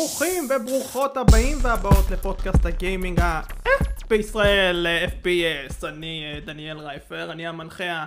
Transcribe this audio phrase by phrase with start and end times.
[0.00, 3.40] ברוכים וברוכות הבאים והבאות לפודקאסט הגיימינג ה...
[4.08, 8.06] בישראל FPS, אני אה, דניאל רייפר, אני המנחה ה...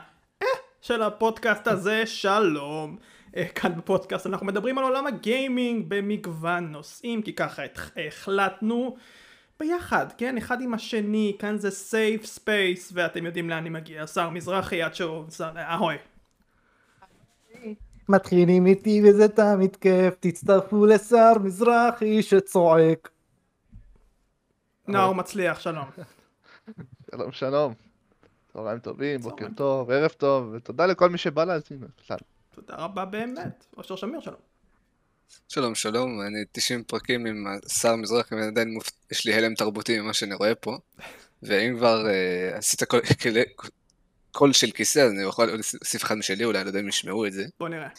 [0.82, 2.98] של הפודקאסט הזה, שלום.
[3.38, 7.64] אה, כאן בפודקאסט אנחנו מדברים על עולם הגיימינג במגוון נושאים, כי ככה
[8.08, 8.96] החלטנו
[9.60, 10.38] ביחד, כן?
[10.38, 14.96] אחד עם השני, כאן זה safe space, ואתם יודעים לאן אני מגיע, שר מזרחי עד
[14.96, 15.26] שהוא...
[15.58, 15.96] אהוי.
[18.10, 23.10] מתחילים איתי וזה תמיד כיף, תצטרפו לשר מזרחי שצועק.
[24.88, 25.86] נאור מצליח, שלום.
[27.12, 27.74] שלום שלום.
[28.54, 31.88] צהריים טובים, בוקר טוב, ערב טוב, ותודה לכל מי שבא להזמין.
[32.56, 33.66] תודה רבה באמת.
[33.78, 34.40] אושר שמיר, שלום.
[35.50, 38.78] שלום שלום, אני 90 פרקים עם שר מזרחי, ועדיין
[39.12, 40.78] יש לי הלם תרבותי ממה שאני רואה פה.
[41.44, 43.00] ואם כבר uh, עשית כל,
[44.34, 47.34] קול של כיסא, אז אני יכול להוסיף אחד משלי, אולי לא יודע אם ישמעו את
[47.34, 47.46] זה.
[47.60, 47.90] בוא נראה.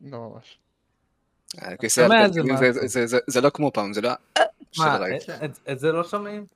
[0.00, 0.58] לא ממש.
[1.58, 2.08] הכיסא
[3.26, 4.10] זה לא כמו פעם, זה לא...
[4.78, 4.98] מה,
[5.72, 6.46] את זה לא שומעים?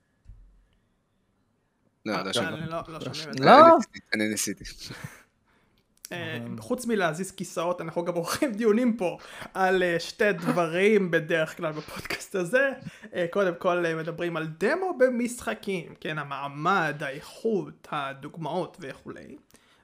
[2.05, 2.63] לא, לא שומעים.
[2.63, 2.99] לא, לא.
[3.39, 3.77] לא?
[4.13, 4.63] אני ניסיתי.
[6.15, 9.17] אה, חוץ מלהזיז כיסאות אנחנו גם עורכים דיונים פה
[9.53, 12.71] על אה, שתי דברים בדרך כלל בפודקאסט הזה
[13.13, 19.35] אה, קודם כל מדברים על דמו במשחקים כן המעמד האיכות הדוגמאות וכולי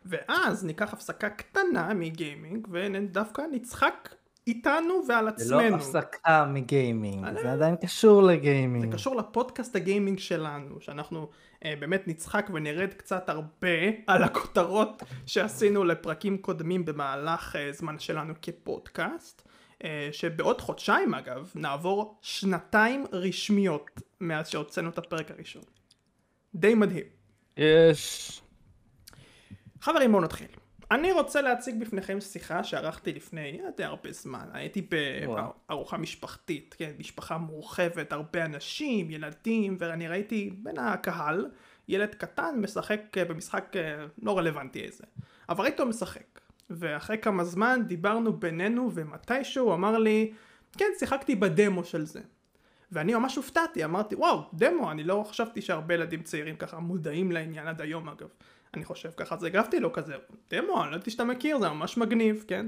[0.06, 4.16] ואז ניקח הפסקה קטנה מגיימינג ודווקא נצחק
[4.48, 5.48] איתנו ועל עצמנו.
[5.48, 8.86] זה לא הפסקה מגיימינג, זה עדיין קשור לגיימינג.
[8.86, 11.30] זה קשור לפודקאסט הגיימינג שלנו, שאנחנו
[11.64, 13.68] באמת נצחק ונרד קצת הרבה
[14.08, 19.42] על הכותרות שעשינו לפרקים קודמים במהלך אה, זמן שלנו כפודקאסט.
[19.84, 25.64] אה, שבעוד חודשיים אגב נעבור שנתיים רשמיות מאז שהוצאנו את הפרק הראשון.
[26.56, 27.06] די מדהים.
[27.58, 28.42] יש.
[29.82, 30.61] חברים בואו נתחיל.
[30.92, 34.46] אני רוצה להציג בפניכם שיחה שערכתי לפני די הרבה זמן.
[34.54, 34.88] הייתי
[35.68, 41.50] בארוחה משפחתית, כן, משפחה מורחבת, הרבה אנשים, ילדים, ואני ראיתי בין הקהל
[41.88, 45.04] ילד קטן משחק במשחק אה, לא רלוונטי איזה.
[45.50, 46.42] אבל ראיתי אותו משחק.
[46.70, 50.34] ואחרי כמה זמן דיברנו בינינו ומתישהו הוא אמר לי,
[50.78, 52.22] כן, שיחקתי בדמו של זה.
[52.92, 57.68] ואני ממש הופתעתי, אמרתי, וואו, דמו, אני לא חשבתי שהרבה ילדים צעירים ככה מודעים לעניין
[57.68, 58.28] עד היום אגב.
[58.74, 60.14] אני חושב ככה, אז הגבתי לו כזה,
[60.52, 62.66] דמו, אני לא יודעת שאתה מכיר, זה ממש מגניב, כן?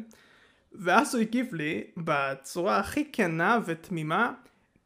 [0.72, 4.34] ואז הוא הגיב לי בצורה הכי כנה ותמימה,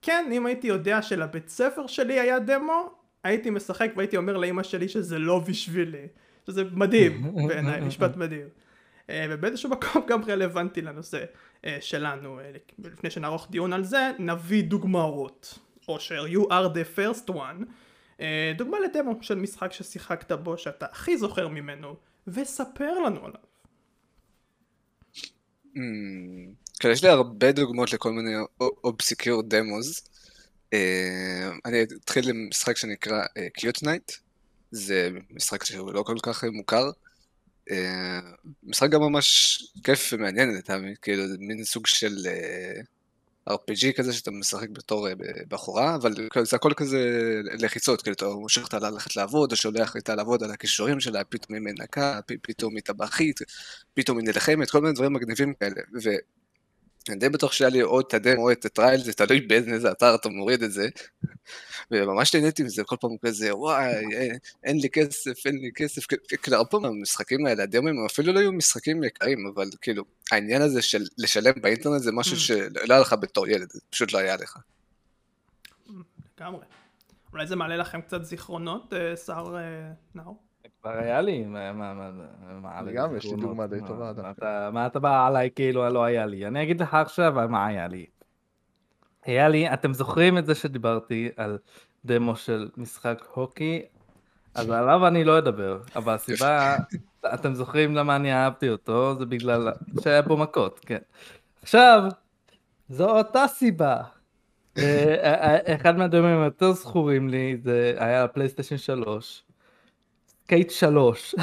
[0.02, 2.90] כן, אם הייתי יודע שלבית ספר שלי היה דמו,
[3.24, 6.08] הייתי משחק והייתי אומר לאמא שלי שזה לא בשבילי.
[6.48, 8.48] שזה מדהים בעיניי, משפט מדהים.
[9.10, 11.24] אה, ובאיזשהו מקום גם רלוונטי לנושא
[11.66, 12.40] אה, שלנו.
[12.40, 12.52] אה,
[12.84, 15.60] לפני שנערוך דיון על זה, נביא דוגמאות.
[15.88, 17.64] או ש- you are the first one.
[18.22, 21.96] אה, דוגמה לדמו של משחק ששיחקת בו שאתה הכי זוכר ממנו
[22.28, 23.42] וספר לנו עליו.
[25.76, 25.80] Hmm,
[26.80, 30.02] כן, יש לי הרבה דוגמאות לכל מיני obscure demos.
[30.74, 33.24] אה, אני אתחיל עם משחק שנקרא
[33.54, 34.12] Cute אה, Knight.
[34.72, 36.92] זה משחק שהוא לא כל כך מוכר.
[38.64, 42.16] משחק גם ממש כיף ומעניין לטעמי, כאילו זה מין סוג של
[43.48, 45.14] RPG כזה שאתה משחק בתור אה,
[45.48, 46.14] בחורה, אבל
[46.44, 47.00] זה הכל כזה
[47.60, 51.56] לחיצות, כאילו אתה מושך אותה ללכת לעבוד, או שולח איתה לעבוד על הכישורים שלה, פתאום
[51.56, 53.40] היא מנקה, פתאום היא טבחית,
[53.94, 55.82] פתאום היא נלחמת, כל מיני דברים מגניבים כאלה.
[57.10, 60.16] אני די בטוח שהיה לי או את הדמו או את הטרייל, זה תלוי באיזה אתר
[60.16, 60.88] אתה מוריד את זה.
[61.92, 63.94] וממש נהניתי מזה, כל פעם כזה, וואי,
[64.64, 66.06] אין לי כסף, אין לי כסף.
[66.44, 70.82] כאילו, הרבה פעמים המשחקים האלה, הדמים, אפילו לא היו משחקים יקרים, אבל כאילו, העניין הזה
[70.82, 72.40] של לשלם באינטרנט זה משהו mm.
[72.40, 74.58] שלא היה לך בתור ילד, זה פשוט לא היה לך.
[76.38, 76.66] לגמרי.
[77.34, 80.47] אולי זה מעלה לכם קצת זיכרונות, אה, שר אה, נאור?
[80.92, 82.12] כבר היה לי, מה, מה,
[82.62, 84.12] מה, גם יש לי דוגמה די טובה.
[84.72, 86.48] מה אתה בא עליי כאילו לא היה לי?
[86.48, 88.06] אני אגיד לך עכשיו מה היה לי.
[89.26, 91.58] היה לי, אתם זוכרים את זה שדיברתי על
[92.06, 93.82] דמו של משחק הוקי?
[94.56, 96.78] אז עליו אני לא אדבר, אבל הסיבה,
[97.34, 101.00] אתם זוכרים למה אני אהבתי אותו, זה בגלל שהיה בו מכות, כן.
[101.62, 102.04] עכשיו,
[102.90, 104.02] זו אותה סיבה.
[104.78, 109.47] אה, אה, אה, אחד מהדברים היותר זכורים לי זה היה פלייסטיישן 3.
[110.48, 111.36] Skate 3.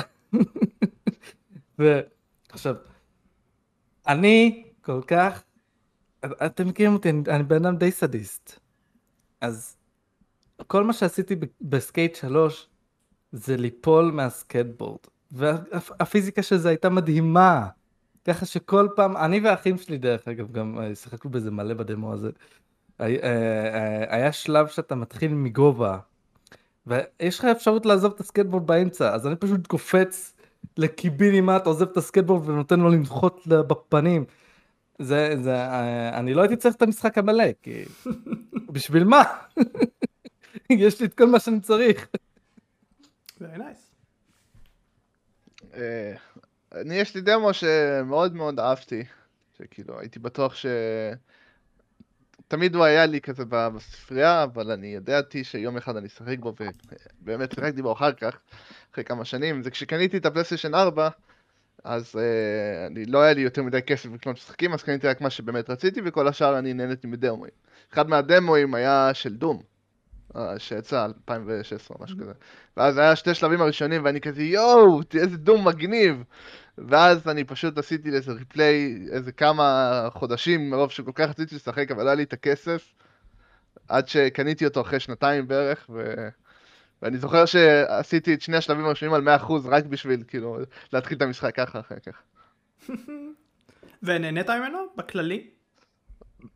[1.78, 2.74] ועכשיו,
[4.08, 5.42] אני כל כך,
[6.24, 8.58] אתם מכירים אותי, אני, בן אדם די סדיסט.
[9.40, 9.76] אז
[10.66, 12.68] כל מה שעשיתי ב Skate 3
[13.32, 15.00] זה ליפול מהסקייטבורד.
[15.30, 17.68] והפיזיקה של זה הייתה מדהימה.
[18.24, 22.30] ככה שכל פעם, אני והאחים שלי דרך אגב, גם אה, שיחקנו בזה מלא בדמו הזה.
[23.00, 25.98] אה, אה, היה שלב שאתה מתחיל מגובה,
[26.86, 30.34] ויש לך אפשרות לעזוב את הסקטבורד באמצע, אז אני פשוט קופץ
[30.76, 34.24] לקיבינימט, עוזב את הסקטבורד ונותן לו לנחות בפנים.
[34.98, 37.84] זה, זה, אה, אני לא הייתי צריך את המשחק המלא, כי...
[38.74, 39.22] בשביל מה?
[40.70, 42.08] יש לי את כל מה שאני צריך.
[43.38, 43.94] Very nice.
[45.74, 46.14] אה,
[46.74, 49.04] אני, יש לי דמו שמאוד מאוד אהבתי,
[49.58, 50.66] שכאילו, הייתי בטוח ש...
[52.48, 56.54] תמיד הוא היה לי כזה בספרייה, אבל אני ידעתי שיום אחד אני אשחק בו,
[57.22, 58.38] ובאמת שיחקתי בו אחר כך,
[58.92, 59.62] אחרי כמה שנים.
[59.62, 61.08] זה כשקניתי את הפלייסטיישן 4,
[61.84, 62.18] אז uh,
[62.86, 66.00] אני, לא היה לי יותר מדי כסף לקנות משחקים, אז קניתי רק מה שבאמת רציתי,
[66.04, 67.52] וכל השאר אני נהניתי מדמואים.
[67.92, 69.62] אחד מהדמואים היה של דום,
[70.58, 72.32] שיצא 2016 או משהו כזה.
[72.76, 76.24] ואז היה שתי שלבים הראשונים, ואני כזה יואו, איזה דום מגניב.
[76.78, 82.06] ואז אני פשוט עשיתי לזה ריפליי איזה כמה חודשים מרוב שכל כך רציתי לשחק, אבל
[82.06, 82.92] היה לי את הכסף.
[83.88, 86.28] עד שקניתי אותו אחרי שנתיים בערך, ו...
[87.02, 90.58] ואני זוכר שעשיתי את שני השלבים הראשונים על 100% רק בשביל כאילו
[90.92, 92.22] להתחיל את המשחק ככה אחר כך.
[94.02, 95.50] ונהנית ממנו בכללי?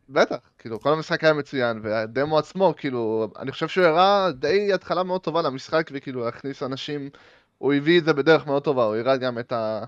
[0.09, 5.03] בטח, כאילו כל המשחק היה מצוין, והדמו עצמו, כאילו, אני חושב שהוא הראה די התחלה
[5.03, 7.09] מאוד טובה למשחק, וכאילו הכניס אנשים,
[7.57, 9.83] הוא הביא את זה בדרך מאוד טובה, הוא הראה גם את ה...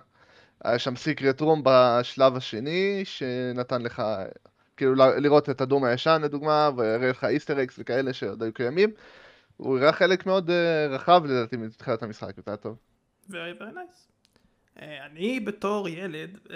[0.63, 4.03] היה שם סיקרט רום בשלב השני, שנתן לך,
[4.77, 8.91] כאילו, לראות את הדום הישן לדוגמה, והראה לך איסטר אקס וכאלה שעוד היו קיימים.
[9.57, 10.53] הוא הראה חלק מאוד uh,
[10.89, 12.77] רחב לדעתי מתחילת המשחק, יותר טוב.
[13.29, 14.07] very very nice.
[14.77, 16.51] Uh, אני בתור ילד uh,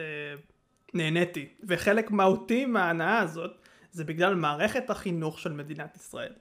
[0.96, 3.52] נהניתי, וחלק מהותי מההנאה הזאת
[3.92, 6.34] זה בגלל מערכת החינוך של מדינת ישראל.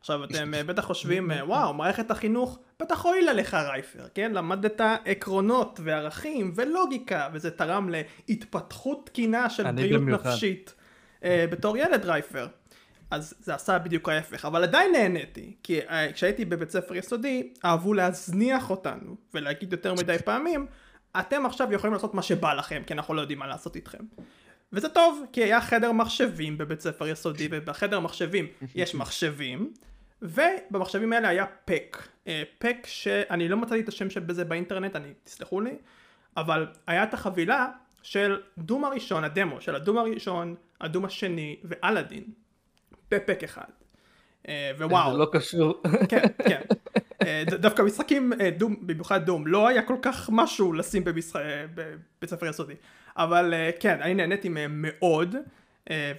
[0.00, 4.32] עכשיו אתם uh, בטח חושבים, uh, וואו, מערכת החינוך בטח הועילה לך רייפר, כן?
[4.32, 10.74] למדת עקרונות וערכים ולוגיקה, וזה תרם להתפתחות תקינה של בריאות נפשית
[11.20, 12.46] uh, בתור ילד רייפר.
[13.12, 17.94] אז זה עשה בדיוק ההפך, אבל עדיין נהניתי, כי אה, כשהייתי בבית ספר יסודי, אהבו
[17.94, 20.66] להזניח אותנו, ולהגיד יותר מדי פעמים,
[21.20, 23.98] אתם עכשיו יכולים לעשות מה שבא לכם, כי אנחנו לא יודעים מה לעשות איתכם.
[24.72, 29.72] וזה טוב, כי היה חדר מחשבים בבית ספר יסודי, ובחדר מחשבים יש מחשבים,
[30.22, 32.08] ובמחשבים האלה היה פק.
[32.26, 35.74] אה, פק שאני לא מצאתי את השם של זה באינטרנט, אני, תסלחו לי,
[36.36, 37.68] אבל היה את החבילה
[38.02, 42.24] של דום הראשון, הדמו של הדום הראשון, הדום השני ואלאדין.
[43.10, 43.64] בפק אחד.
[44.48, 45.12] אה, ווואו.
[45.12, 45.82] זה לא קשור.
[46.08, 46.60] כן, כן.
[47.26, 52.46] אה, דווקא משחקים, אה, דום, במיוחד דום, לא היה כל כך משהו לשים בבית ספר
[52.46, 52.74] יסודי.
[53.16, 55.36] אבל כן, אני נהניתי מהם מאוד,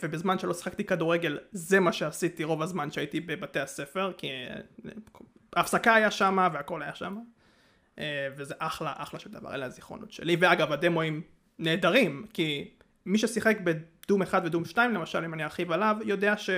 [0.03, 4.27] ובזמן שלא שחקתי כדורגל, זה מה שעשיתי רוב הזמן שהייתי בבתי הספר, כי
[5.55, 7.17] ההפסקה היה שם והכל היה שם.
[8.37, 10.37] וזה אחלה, אחלה של דבר, אלה הזיכרונות שלי.
[10.39, 11.21] ואגב, הדמואים
[11.59, 12.71] נהדרים, כי
[13.05, 16.49] מי ששיחק בדום 1 ודום 2 למשל, אם אני ארחיב עליו, יודע ש...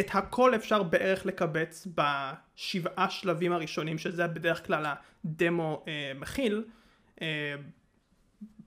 [0.00, 4.86] את הכל אפשר בערך לקבץ בשבעה שלבים הראשונים, שזה בדרך כלל
[5.24, 6.64] הדמו אה, מכיל.
[7.22, 7.54] אה,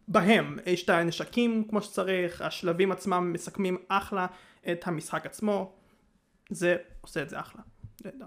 [0.07, 4.27] בהם יש את הנשקים כמו שצריך, השלבים עצמם מסכמים אחלה
[4.71, 5.73] את המשחק עצמו.
[6.49, 7.61] זה עושה את זה אחלה.
[8.05, 8.25] נהדר.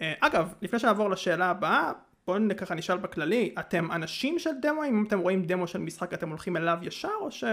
[0.00, 1.92] אה, אגב, לפני שנעבור לשאלה הבאה,
[2.26, 4.84] בואו ככה נשאל בכללי, אתם אנשים של דמו?
[4.84, 7.44] אם אתם רואים דמו של משחק אתם הולכים אליו ישר או ש...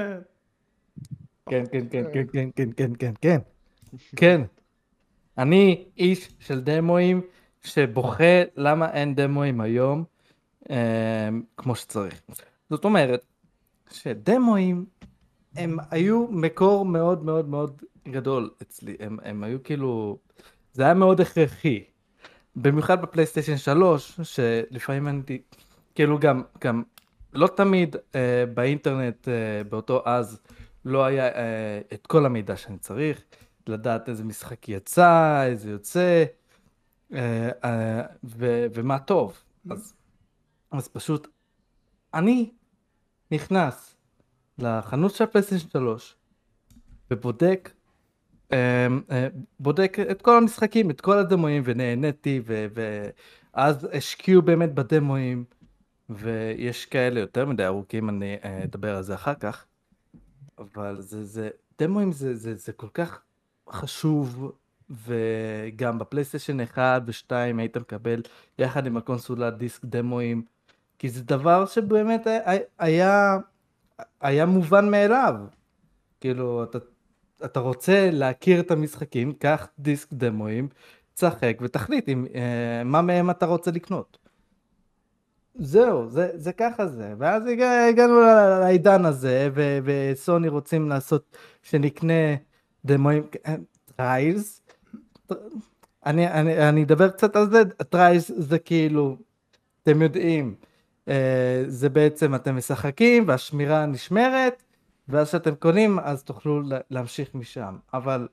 [1.50, 3.13] כן, כן, כן, כן, כן, כן, כן, כן.
[3.22, 3.56] כן.
[4.15, 4.41] כן.
[5.38, 7.21] אני איש של דמואים
[7.63, 10.03] שבוכה למה אין דמואים היום
[10.69, 12.21] אה, כמו שצריך.
[12.69, 13.25] זאת אומרת
[13.91, 14.86] שדמואים
[15.55, 20.17] הם היו מקור מאוד מאוד מאוד גדול אצלי, הם, הם היו כאילו,
[20.74, 21.83] זה היה מאוד הכרחי.
[22.55, 25.22] במיוחד בפלייסטיישן 3, שלפעמים אני,
[25.95, 26.83] כאילו גם, גם
[27.33, 30.39] לא תמיד אה, באינטרנט אה, באותו אז
[30.86, 33.22] לא היה אה, את כל המידע שאני צריך.
[33.69, 36.25] לדעת איזה משחק יצא, איזה יוצא,
[37.13, 39.43] אה, אה, ו- ומה טוב.
[39.69, 39.93] אז,
[40.71, 41.27] אז פשוט,
[42.13, 42.51] אני
[43.31, 43.95] נכנס
[44.57, 46.15] לחנות של פלייסטיישן 3
[47.12, 47.71] ובודק
[48.53, 48.88] אה,
[49.59, 55.45] בודק את כל המשחקים, את כל הדמואים, ונהניתי, ו- ואז השקיעו באמת בדמואים,
[56.09, 59.65] ויש כאלה יותר מדי ארוכים, אני אדבר על זה אחר כך,
[60.57, 63.21] אבל זה, זה, דמואים זה, זה, זה כל כך
[63.71, 64.51] חשוב,
[64.89, 68.21] וגם בפלייסטיישן 1 ו-2 היית מקבל
[68.59, 70.43] יחד עם הקונסולה דיסק דמואים,
[71.00, 72.27] כי זה דבר שבאמת
[72.79, 73.38] היה,
[74.21, 75.36] היה מובן מאליו.
[76.21, 76.77] כאילו, אתה,
[77.45, 80.67] אתה רוצה להכיר את המשחקים, קח דיסק דמואים,
[81.13, 84.17] תשחק ותחליט עם, אה, מה מהם אתה רוצה לקנות.
[85.55, 87.13] זהו, זה, זה ככה זה.
[87.17, 87.43] ואז
[87.89, 88.21] הגענו
[88.62, 89.50] לעידן הזה,
[89.83, 92.36] וסוני רוצים לעשות שנקנה
[92.86, 93.24] דמוים,
[93.96, 94.62] trials,
[96.05, 99.17] אני, אני, אני אדבר קצת על זה, trials זה כאילו,
[99.84, 100.55] אתם יודעים,
[101.07, 104.63] אה, זה בעצם אתם משחקים והשמירה נשמרת,
[105.07, 107.77] ואז כשאתם קונים, אז תוכלו לה- להמשיך משם.
[107.93, 108.27] אבל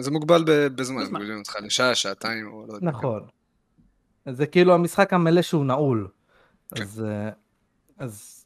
[0.00, 1.14] זה מוגבל ב- בזמן, בזמן.
[1.20, 2.86] מגבילים אותך לשעה, שעתיים, או לא יודע.
[2.86, 3.22] נכון.
[4.28, 6.08] זה כאילו המשחק המלא שהוא נעול.
[6.74, 6.82] כן.
[6.82, 7.30] אז, אה,
[7.98, 8.44] אז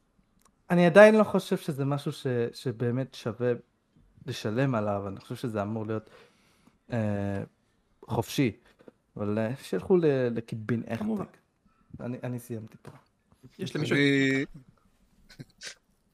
[0.70, 3.52] אני עדיין לא חושב שזה משהו ש, שבאמת שווה
[4.26, 6.10] לשלם עליו, אני חושב שזה אמור להיות
[6.92, 7.42] אה,
[8.08, 8.52] חופשי.
[9.16, 9.96] אבל אה, שילכו
[10.30, 11.24] לקיבין כמובן.
[11.24, 11.36] אכטק.
[12.00, 12.90] אני, אני סיימתי פה.
[13.58, 13.96] יש למישהו...
[13.96, 14.44] אני...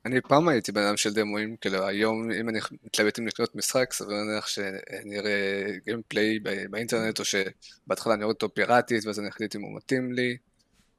[0.07, 3.93] אני פעם הייתי בן אדם של דמוים, כאילו היום אם אני מתלבט אם לקנות משחק,
[3.93, 6.39] סביר להניח שאני אראה גיימפליי
[6.71, 10.37] באינטרנט, או שבהתחלה אני רואה אותו פיראטית, ואז אני אחליט אם הוא מתאים לי.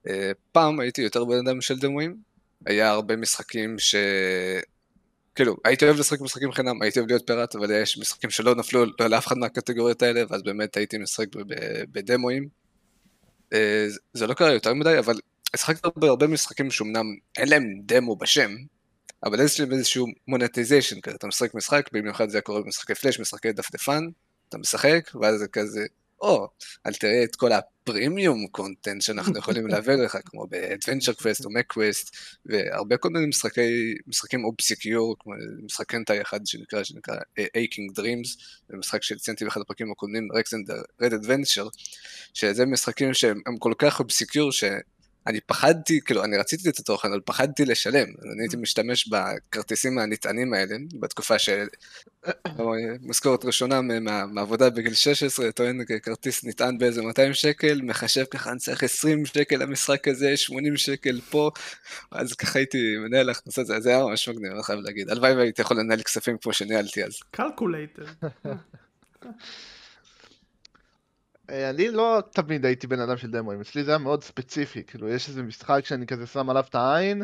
[0.08, 2.18] אה, פעם הייתי יותר בן אדם של דמוים,
[2.66, 3.96] היה הרבה משחקים ש...
[5.40, 8.86] כאילו, הייתי אוהב לשחק משחקים חינם, הייתי אוהב להיות פיראט, אבל יש משחקים שלא נפלו
[9.00, 12.48] לא לאף אחד מהקטגוריות האלה, ואז באמת הייתי משחק ב- ב- בדמוים.
[13.54, 15.20] אה, זה לא קרה יותר מדי, אבל
[15.54, 17.06] השחקתי בהרבה משחקים שאומנם
[17.38, 18.52] אין להם דמו בשם,
[19.24, 23.52] אבל יש להם איזשהו מונטיזיישן כזה, אתה משחק משחק, במיוחד זה קורה במשחקי פלאש, משחקי
[23.52, 24.08] דפדפן,
[24.50, 25.86] אתה משחק, ואז זה כזה,
[26.22, 26.48] או,
[26.88, 32.10] אל תראה את כל הפרימיום קונטנט שאנחנו יכולים להעביר לך, כמו ב-Adventure Quest או MacQuest,
[32.46, 35.34] והרבה כל מיני משחקי, משחקים אובסקיור, כמו
[35.64, 40.46] משחק קנטאי אחד שנקרא, שנקרא אה, Aching Dreams, זה משחק שציינתי באחד הפרקים הקודמים, Rex
[40.46, 41.70] and the Red Adventure,
[42.34, 44.52] שזה משחקים שהם הם כל כך אובסקיור,
[45.28, 48.08] שאני פחדתי, כאילו, אני רציתי את התוכן, אבל פחדתי לשלם.
[48.20, 51.68] אז אני הייתי משתמש בכרטיסים הנטענים האלה, בתקופה של...
[53.02, 58.60] משכורת ראשונה מה- מהעבודה בגיל 16, טוען כרטיס נטען באיזה 200 שקל, מחשב ככה, אני
[58.60, 61.52] צריך 20 שקל למשחק הזה, 80 שקל פה,
[62.12, 65.10] אז ככה הייתי מנהל הכנסות, זה זה היה ממש מגניב, אני חייב להגיד.
[65.10, 67.20] הלוואי והייתי יכול לנהל כספים כמו שניהלתי אז.
[67.32, 68.06] calculator.
[71.50, 75.10] אה, אני לא תמיד הייתי בן אדם של דמוים, אצלי זה היה מאוד ספציפי, כאילו
[75.10, 77.24] יש איזה משחק שאני כזה שם עליו את העין,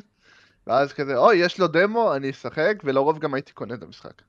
[0.67, 4.21] ואז כזה, אוי, יש לו דמו, אני אשחק, ולרוב גם הייתי קונה את המשחק.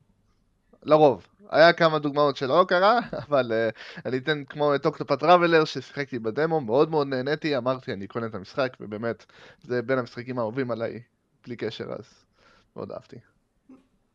[0.83, 1.27] לרוב.
[1.51, 2.99] היה כמה דוגמאות שלא קרה,
[3.29, 8.07] אבל uh, אני אתן כמו את אוקטופת טראבלר ששיחקתי בדמו, מאוד מאוד נהניתי, אמרתי אני
[8.07, 9.27] קונה את המשחק, ובאמת,
[9.63, 11.03] זה בין המשחקים האהובים עליי,
[11.47, 12.25] בלי קשר, אז
[12.77, 13.36] מאוד אהבתי.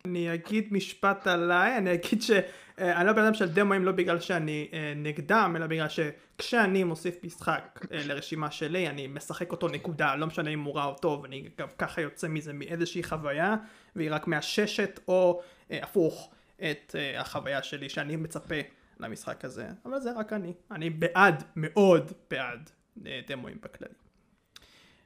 [0.06, 4.68] אני אגיד משפט עליי, אני אגיד שאני לא בן אדם של דמוים לא בגלל שאני
[4.74, 10.28] אה, נגדם, אלא בגלל שכשאני מוסיף משחק אה, לרשימה שלי, אני משחק אותו נקודה, לא
[10.28, 13.56] משנה אם הוא רע או טוב, אני גם ככה יוצא מזה מאיזושהי חוויה,
[13.96, 15.42] והיא רק מאששת או
[15.72, 18.56] אה, הפוך את אה, החוויה שלי שאני מצפה
[19.00, 22.70] למשחק הזה, אבל זה רק אני, אני בעד, מאוד בעד
[23.06, 23.94] אה, דמוים בכללי.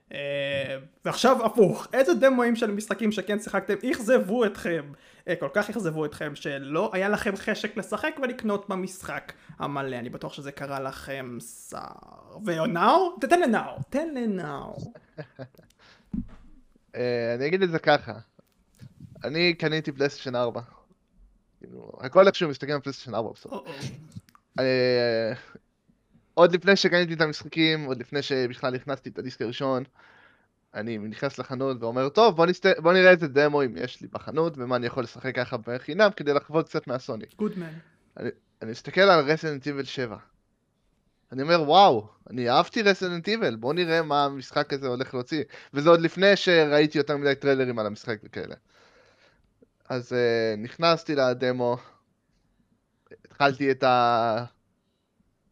[0.10, 0.16] Uh,
[1.06, 4.92] ועכשיו הפוך, איזה דמוים של משחקים שכן שיחקתם אכזבו אתכם,
[5.30, 10.34] uh, כל כך אכזבו אתכם שלא היה לכם חשק לשחק ולקנות במשחק המלא, אני בטוח
[10.34, 11.38] שזה קרה לכם
[11.70, 11.80] שר.
[12.46, 13.18] ונאור?
[13.22, 14.94] תתן לנאור, תן לנאור.
[16.96, 18.14] אה, אני אגיד את זה ככה,
[19.24, 20.62] אני קניתי פלייסטיישן 4.
[21.60, 23.54] כאילו, הכל איכשהו מסתכל על פלייסטיישן 4 בסוף.
[26.36, 29.84] עוד לפני שקניתי את המשחקים, עוד לפני שבכלל הכנסתי את הדיסק הראשון,
[30.74, 32.66] אני נכנס לחנות ואומר, טוב, בוא, נסת...
[32.80, 36.70] בוא נראה איזה דמוים יש לי בחנות, ומה אני יכול לשחק ככה בחינם כדי לחוות
[36.70, 37.26] קצת מהסוני.
[37.38, 37.74] גודמן.
[38.62, 40.18] אני מסתכל על Resident Evil 7.
[41.32, 45.44] אני אומר, וואו, אני אהבתי Resident Evil, בוא נראה מה המשחק הזה הולך להוציא.
[45.74, 48.56] וזה עוד לפני שראיתי יותר מדי טריילרים על המשחק וכאלה.
[49.90, 51.78] אז uh, נכנסתי לדמו,
[53.26, 53.84] התחלתי את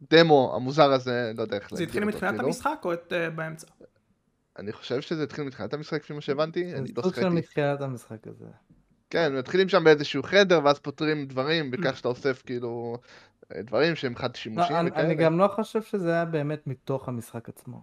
[0.02, 2.46] הדמו המוזר הזה, לא יודע איך זה להגדיר התחיל מתחילת כאילו.
[2.46, 3.66] המשחק או את אה, באמצע?
[4.58, 7.28] אני חושב שזה התחיל מתחילת המשחק, לפי מה שהבנתי, אני זה לא שיחקתי.
[7.28, 8.46] מתחילת המשחק הזה.
[9.10, 11.70] כן, מתחילים שם באיזשהו חדר, ואז פותרים דברים.
[11.70, 12.98] בכך שאתה אוסף כאילו
[13.54, 15.06] אה, דברים שהם חד לא, שימושיים אני, וכאלה.
[15.06, 17.80] אני גם לא חושב שזה היה באמת מתוך המשחק עצמו.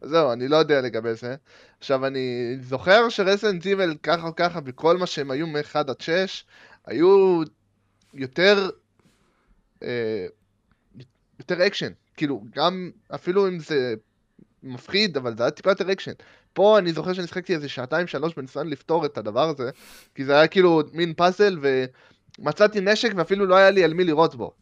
[0.00, 1.36] זהו, אני לא יודע לגבי זה.
[1.78, 6.00] עכשיו, אני זוכר ש Resident Evil ככה או ככה, בכל מה שהם היו מ-1 עד
[6.00, 6.44] 6,
[6.86, 7.42] היו
[8.14, 8.70] יותר...
[9.82, 10.26] אה,
[11.38, 11.92] יותר אקשן.
[12.16, 13.94] כאילו, גם, אפילו אם זה
[14.62, 16.12] מפחיד, אבל זה היה טיפה יותר אקשן.
[16.52, 19.70] פה אני זוכר שאני שחקתי איזה שעתיים שלוש בניסיון לפתור את הדבר הזה,
[20.14, 21.58] כי זה היה כאילו מין פאזל,
[22.38, 24.52] ומצאתי נשק ואפילו לא היה לי על מי לירות בו.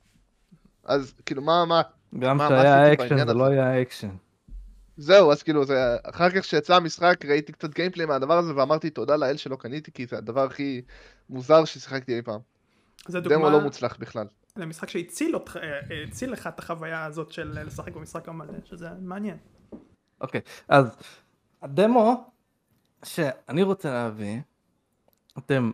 [0.84, 1.82] אז כאילו, מה, מה,
[2.18, 3.44] גם כשהיה אקשן זה לא?
[3.44, 4.10] היה אקשן.
[4.96, 9.16] זהו, אז כאילו, זה, אחר כך שיצא המשחק ראיתי קצת gameplay מהדבר הזה ואמרתי תודה
[9.16, 10.82] לאל שלא קניתי כי זה הדבר הכי
[11.30, 12.40] מוזר ששיחקתי אי פעם.
[13.08, 14.26] זה דמו דוגמה לא מוצלח בכלל.
[14.58, 18.88] למשחק שהציל אותך, אה, אה, הציל לך את החוויה הזאת של לשחק במשחק המלא, שזה
[19.00, 19.36] מעניין.
[20.20, 20.96] אוקיי, אז
[21.62, 22.30] הדמו
[23.04, 24.40] שאני רוצה להביא,
[25.38, 25.70] אתם,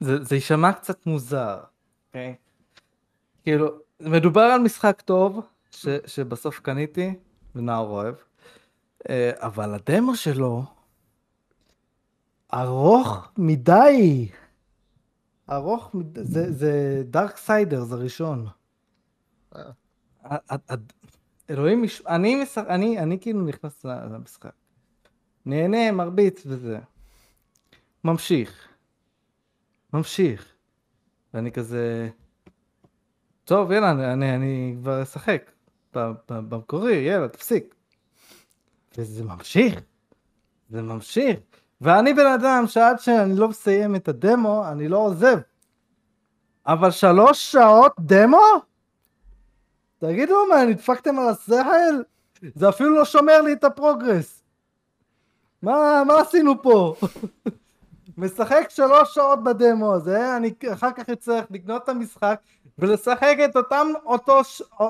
[0.00, 1.60] זה, זה יישמע קצת מוזר,
[2.06, 2.34] אוקיי?
[3.42, 3.68] כאילו,
[4.00, 7.14] מדובר על משחק טוב, ש, שבסוף קניתי,
[7.54, 8.14] ונאור אוהב,
[9.08, 10.64] אה, אבל הדמו שלו
[12.54, 14.28] ארוך מדי.
[15.50, 18.46] ארוך, זה, זה Darksiders הראשון.
[19.56, 19.62] אה.
[20.24, 20.74] ה- ה- ה-
[21.50, 24.52] אלוהים, אני, אני, אני כאילו נכנס למשחק.
[25.46, 26.78] נהנה, מרביץ וזה.
[28.04, 28.68] ממשיך.
[29.92, 30.52] ממשיך.
[31.34, 32.08] ואני כזה...
[33.44, 35.50] טוב, יאללה, אני, אני, אני כבר אשחק.
[36.28, 37.74] במקורי, יאללה, תפסיק.
[38.98, 39.80] וזה ממשיך.
[40.68, 41.38] זה ממשיך.
[41.80, 45.38] ואני בן אדם שעד שאני לא מסיים את הדמו, אני לא עוזב.
[46.66, 48.46] אבל שלוש שעות דמו?
[49.98, 52.02] תגידו מה, נדפקתם על השכל?
[52.54, 54.42] זה אפילו לא שומר לי את הפרוגרס.
[55.62, 56.94] מה, מה עשינו פה?
[58.18, 62.40] משחק שלוש שעות בדמו הזה, אני אחר כך אצטרך לקנות את המשחק
[62.78, 64.40] ולשחק את אותם, אותו,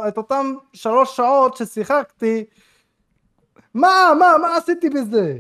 [0.09, 2.45] את אותם שלוש שעות ששיחקתי.
[3.75, 5.39] מה, מה, מה עשיתי בזה?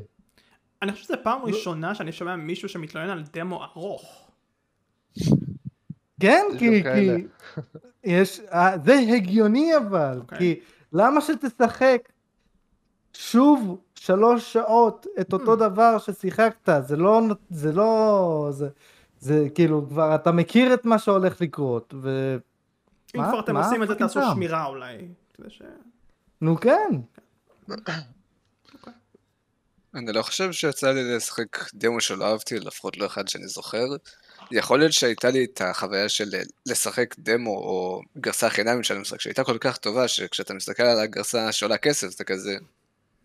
[0.83, 4.31] אני חושב שזו פעם ראשונה שאני שומע מישהו שמתלונן על דמו ארוך.
[6.21, 6.83] כן, כי,
[8.05, 10.39] יש, אה, זה הגיוני אבל, אוקיי.
[10.39, 10.61] כי
[10.93, 12.09] למה שתשחק
[13.13, 15.57] שוב שלוש שעות את אותו Hmm.
[15.57, 18.69] דבר ששיחקת, זה לא, זה לא, זה,
[19.21, 22.37] זה כאילו כבר אתה מכיר את מה שהולך לקרות, ו...
[23.17, 24.21] אם מה- כבר אתם מה עושים את זה, תעשו?
[24.35, 25.09] שמירה אולי.
[25.49, 25.63] ש...
[26.41, 26.91] נו כן,
[29.95, 33.85] אני לא חושב שיצא לי לשחק דמו שלא אהבתי, לפחות לא אחד שאני זוכר.
[34.53, 36.31] יכול להיות שהייתה לי את החוויה של
[36.67, 41.53] לשחק דמו או גרסה חינמית של המשחק, שהייתה כל כך טובה, שכשאתה מסתכל על הגרסה
[41.53, 42.57] שעולה כסף, אתה כזה...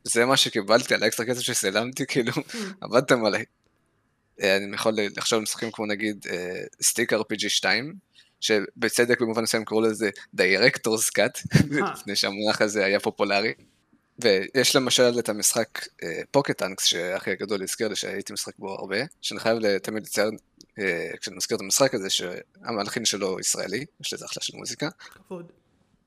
[0.03, 2.31] זה מה שקיבלתי על האקסטרה כסף ששילמתי, כאילו,
[2.81, 3.45] עבדתם עליי.
[4.41, 6.25] אה, אני יכול לחשוב על משחקים כמו נגיד
[6.81, 7.93] Stick RPG 2,
[8.39, 11.91] שבצדק במובן מסוים קראו לזה Director's Cut, אה.
[11.93, 13.53] לפני שהמונח הזה היה פופולרי.
[14.19, 15.85] ויש למשל את המשחק
[16.31, 20.37] פוקט טאנקס, שאחי הגדול הזכיר לי שהייתי משחק בו הרבה, שאני חייב תמיד לציין,
[20.79, 24.89] אה, כשאני מזכיר את המשחק הזה, שהמהלכים שלו ישראלי, יש לזה אחלה של מוזיקה.
[24.99, 25.51] כבוד.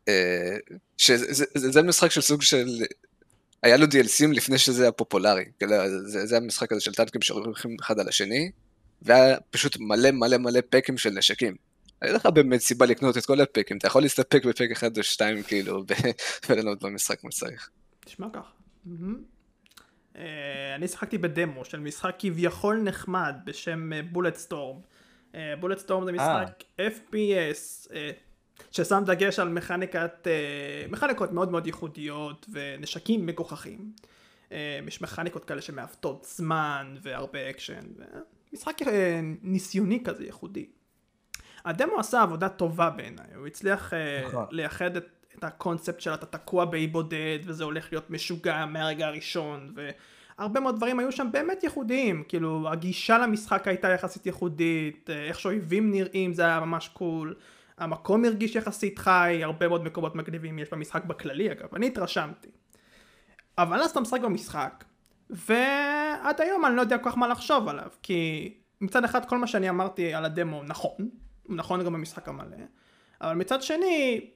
[0.09, 0.57] אה,
[0.97, 2.85] שזה זה, זה, זה משחק של סוג של...
[3.63, 5.45] היה לו DLCים לפני שזה היה פופולרי.
[5.59, 8.51] כאילו, זה, זה המשחק הזה של טנקים שהולכים אחד על השני,
[9.03, 11.57] והיה פשוט מלא מלא מלא פקים של נשקים.
[12.03, 15.43] אין לך באמת סיבה לקנות את כל הפקים, אתה יכול להסתפק בפק אחד או שתיים
[15.43, 16.11] כאילו, ו-
[16.49, 17.71] וליהנות במשחק כמו שצריך.
[18.09, 18.53] נשמע כך.
[18.85, 19.23] מהמם.
[20.17, 24.81] אה, אני שיחקתי בדמו של משחק כביכול נחמד בשם Bulletstorm.
[25.61, 28.11] Bulletstorm זה משחק FPS אה,
[28.71, 33.93] ששם דגש על מכניקת, אה, מכניקות מאוד מאוד ייחודיות ונשקים מגוחכים.
[34.53, 37.85] אה, יש מכניקות כאלה שמעוותות זמן והרבה אקשן.
[38.53, 40.67] משחק אה, ניסיוני כזה ייחודי.
[41.65, 44.47] הדמו עשה עבודה טובה בעיניי, הוא הצליח אה, נכון.
[44.51, 49.75] לייחד את, את הקונספט של אתה תקוע באי בודד וזה הולך להיות משוגע מהרגע הראשון
[50.39, 55.91] והרבה מאוד דברים היו שם באמת ייחודיים, כאילו הגישה למשחק הייתה יחסית ייחודית, איך שאויבים
[55.91, 57.35] נראים זה היה ממש קול,
[57.79, 62.49] המקום הרגיש יחסית חי, הרבה מאוד מקומות מגניבים יש במשחק בכללי אגב, אני התרשמתי.
[63.59, 64.85] אבל אז אתה משחק במשחק,
[65.31, 69.47] ועד היום אני לא יודע כל כך מה לחשוב עליו, כי מצד אחד כל מה
[69.47, 71.09] שאני אמרתי על הדמו נכון,
[71.49, 72.57] נכון גם במשחק המלא,
[73.21, 74.31] אבל מצד שני,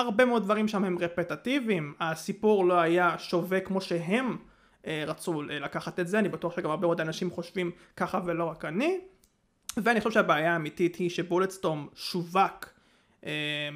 [0.00, 4.36] הרבה מאוד דברים שם הם רפטטיביים, הסיפור לא היה שווה כמו שהם
[4.86, 8.44] אה, רצו אה, לקחת את זה, אני בטוח שגם הרבה מאוד אנשים חושבים ככה ולא
[8.44, 9.00] רק אני,
[9.76, 12.66] ואני חושב שהבעיה האמיתית היא שבולטסטורם שווק,
[13.26, 13.30] אה,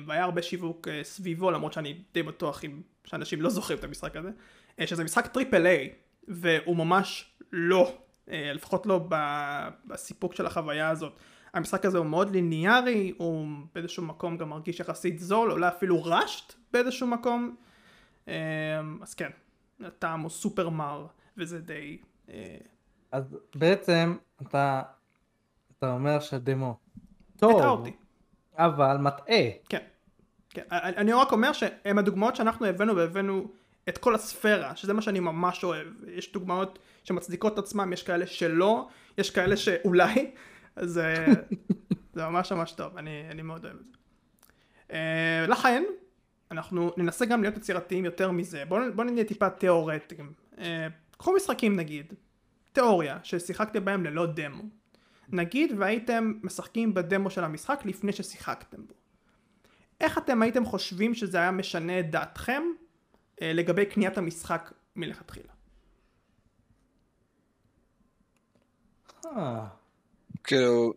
[0.06, 4.16] והיה הרבה שיווק אה, סביבו, למרות שאני די בטוח עם, שאנשים לא זוכרים את המשחק
[4.16, 4.30] הזה,
[4.80, 5.90] אה, שזה משחק triple A,
[6.28, 7.94] והוא ממש לא,
[8.30, 9.08] אה, לפחות לא
[9.86, 11.18] בסיפוק של החוויה הזאת.
[11.54, 16.54] המשחק הזה הוא מאוד ליניארי, הוא באיזשהו מקום גם מרגיש יחסית זול, אולי אפילו rushed
[16.72, 17.56] באיזשהו מקום.
[18.28, 18.34] אה,
[19.02, 19.30] אז כן,
[19.80, 21.98] הטעם הוא סופר מר, וזה די...
[22.28, 22.56] אה,
[23.12, 24.82] אז בעצם אתה,
[25.78, 26.76] אתה אומר שהדמו
[27.36, 27.86] טוב.
[28.58, 29.50] אבל מטעה.
[29.68, 29.82] כן.
[30.50, 30.62] כן.
[30.70, 33.48] אני רק אומר שהן הדוגמאות שאנחנו הבאנו והבאנו
[33.88, 35.86] את כל הספירה, שזה מה שאני ממש אוהב.
[36.08, 38.88] יש דוגמאות שמצדיקות את עצמם, יש כאלה שלא,
[39.18, 40.30] יש כאלה שאולי,
[40.76, 41.00] אז
[42.14, 43.96] זה ממש ממש טוב, אני, אני מאוד אוהב את זה.
[44.92, 45.82] אה, לכן,
[46.50, 48.64] אנחנו ננסה גם להיות יצירתיים יותר מזה.
[48.64, 50.32] בואו בוא נהיה טיפה תיאורטיים.
[50.58, 52.12] אה, קחו משחקים נגיד,
[52.72, 54.62] תיאוריה, ששיחקתם בהם ללא דמו.
[55.28, 58.94] נגיד והייתם משחקים בדמו של המשחק לפני ששיחקתם בו.
[60.00, 62.62] איך אתם הייתם חושבים שזה היה משנה את דעתכם
[63.42, 65.52] אה, לגבי קניית המשחק מלכתחילה?
[70.44, 70.92] כאילו,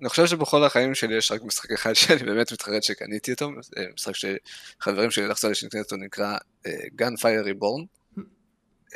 [0.00, 3.50] אני חושב שבכל החיים שלי יש רק משחק אחד שאני באמת מתחרט שקניתי אותו,
[3.94, 7.86] משחק שחברים שלי לחצו לי שנקנה אותו, נקרא אה, Gunfire Reborn.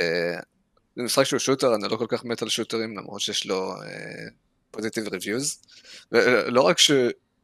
[0.01, 0.41] אה,
[0.97, 3.75] זה משחק שהוא שוטר, אני לא כל כך מת על שוטרים, למרות שיש לו
[4.71, 5.59] פוזיטיב ריוויוז,
[6.12, 6.91] ולא רק ש...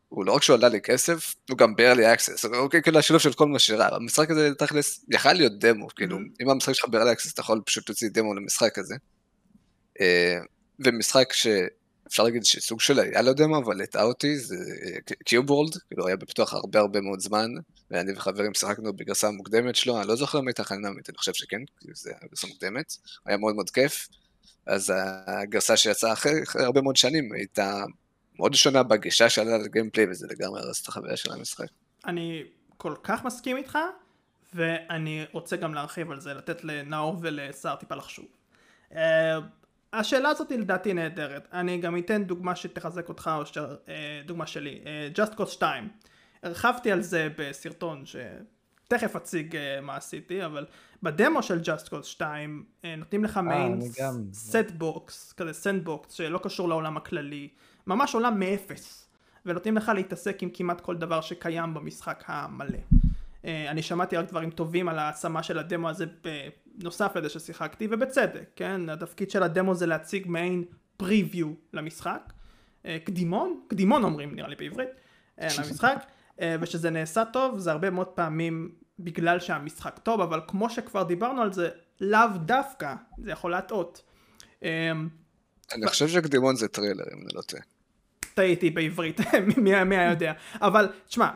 [0.09, 3.33] הוא לא רק שהוא עלה לי כסף, הוא גם barely access, אוקיי, כאילו השילוב של
[3.33, 7.33] כל מה שרע, המשחק הזה תכלס יכל להיות דמו, כאילו, אם המשחק שלך barely access
[7.35, 8.95] אתה יכול פשוט להוציא דמו למשחק הזה.
[10.01, 10.39] אה,
[10.85, 11.33] ומשחק
[12.13, 14.57] שאפשר להגיד שסוג של היה לו דמו, אבל הטעה אותי, זה
[15.25, 17.51] קיוב וורלד, כאילו היה בפיתוח הרבה הרבה מאוד זמן,
[17.91, 21.61] ואני וחברים שיחקנו בגרסה מוקדמת שלו, אני לא זוכר אם הייתה חינמית, אני חושב שכן,
[21.81, 22.97] כי זה היה גרסה מוקדמת,
[23.27, 24.09] היה מאוד מאוד כיף.
[24.67, 24.93] אז
[25.27, 27.85] הגרסה שיצאה אחרי, אחרי הרבה מאוד שנים הייתה
[28.39, 31.67] מאוד שונה בגישה שלה לגיימפליי, וזה לגמרי הרס את החוויה של המשחק.
[32.07, 32.43] אני
[32.77, 33.79] כל כך מסכים איתך,
[34.55, 38.27] ואני רוצה גם להרחיב על זה, לתת לנאור ולשר טיפה לחשוב.
[39.93, 41.49] השאלה הזאת היא לדעתי נהדרת.
[41.53, 43.89] אני גם אתן דוגמה שתחזק אותך, או שתר, uh,
[44.27, 44.81] דוגמה שלי.
[44.85, 45.89] Uh, Just Cause 2.
[46.43, 50.67] הרחבתי על זה בסרטון שתכף אציג uh, מה עשיתי, אבל
[51.03, 53.81] בדמו של Just Cause 2 uh, נותנים לך מעין
[54.33, 57.49] set box, כזה sandbox שלא קשור לעולם הכללי.
[57.87, 59.09] ממש עולם מאפס,
[59.47, 62.79] ונותנים לך להתעסק עם כמעט כל דבר שקיים במשחק המלא.
[63.45, 66.07] אה, אני שמעתי רק דברים טובים על ההשמה של הדמו הזה
[66.75, 68.89] בנוסף לזה ששיחקתי, ובצדק, כן?
[68.89, 70.65] התפקיד של הדמו זה להציג מעין
[70.97, 72.33] preview למשחק.
[72.87, 74.89] אה, קדימון, קדימון אומרים נראה לי בעברית,
[75.41, 76.05] אה, למשחק,
[76.61, 81.53] ושזה נעשה טוב זה הרבה מאוד פעמים בגלל שהמשחק טוב, אבל כמו שכבר דיברנו על
[81.53, 81.69] זה,
[82.01, 84.03] לאו דווקא, זה יכול להטעות.
[84.63, 87.63] אני חושב שקדימון זה טריילר, אם אני לא טועה.
[88.35, 89.21] טעיתי בעברית,
[89.63, 90.33] מי היה יודע.
[90.61, 91.31] אבל, תשמע,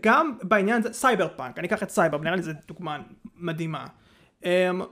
[0.00, 2.98] גם בעניין הזה, סייבר פאנק, אני אקח את סייבר, נראה לי זו דוגמה
[3.36, 3.86] מדהימה.
[4.46, 4.82] Um,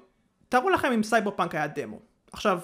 [0.48, 2.00] תארו לכם אם סייבר פאנק היה דמו.
[2.32, 2.60] עכשיו,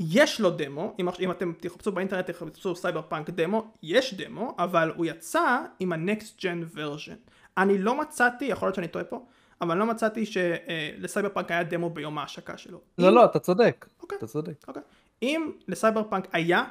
[0.00, 4.92] יש לו דמו, אם, אם אתם תחפשו באינטרנט, תחפשו סייבר פאנק דמו, יש דמו, אבל
[4.96, 7.30] הוא יצא עם ה-next gen version.
[7.58, 9.26] אני לא מצאתי, יכול להיות שאני טועה פה,
[9.60, 12.80] אבל לא מצאתי שלסייבר פאנק היה דמו ביום ההשקה שלו.
[12.98, 13.14] לא, אם...
[13.14, 13.86] לא, אתה צודק.
[14.02, 14.18] אוקיי.
[14.18, 14.64] אתה צודק.
[14.68, 14.82] אוקיי.
[15.22, 16.64] אם לסייבר פאנק היה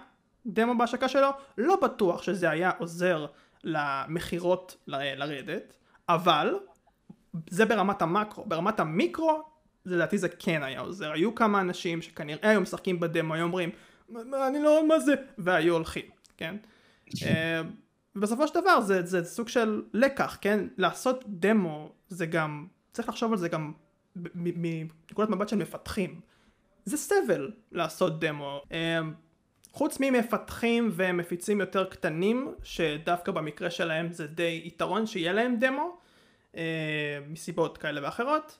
[0.45, 3.25] דמו בהשקה שלו, לא בטוח שזה היה עוזר
[3.63, 5.73] למכירות לרדת,
[6.10, 6.60] אבל
[7.49, 9.55] זה ברמת המקרו, ברמת המיקרו
[9.86, 13.69] לדעתי זה כן היה עוזר, היו כמה אנשים שכנראה היו משחקים בדמו, היו אומרים
[14.48, 16.06] אני לא, מה זה, והיו הולכים,
[16.38, 16.56] כן?
[17.24, 17.62] אה,
[18.15, 20.67] בסופו של דבר זה, זה סוג של לקח, כן?
[20.78, 23.71] לעשות דמו זה גם, צריך לחשוב על זה גם
[24.36, 26.21] מנקודת מבט של מפתחים.
[26.86, 28.62] זה סבל לעשות דמו.
[28.71, 29.13] אמ,
[29.71, 35.98] חוץ ממפתחים ומפיצים יותר קטנים, שדווקא במקרה שלהם זה די יתרון שיהיה להם דמו,
[36.56, 36.62] אמ,
[37.28, 38.58] מסיבות כאלה ואחרות.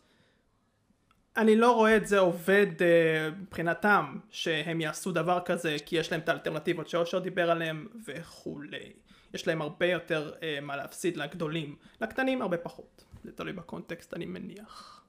[1.38, 6.21] אני לא רואה את זה עובד אה, מבחינתם שהם יעשו דבר כזה כי יש להם
[6.21, 8.93] את האלטרנטיבות שאושר דיבר עליהם וכולי.
[9.34, 13.04] יש להם הרבה יותר אה, מה להפסיד לגדולים, לקטנים הרבה פחות.
[13.24, 15.04] זה תלוי ב context אני מניח.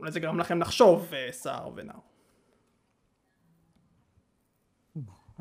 [0.00, 2.00] אולי זה גרם לכם לחשוב, אה, סער ונאו.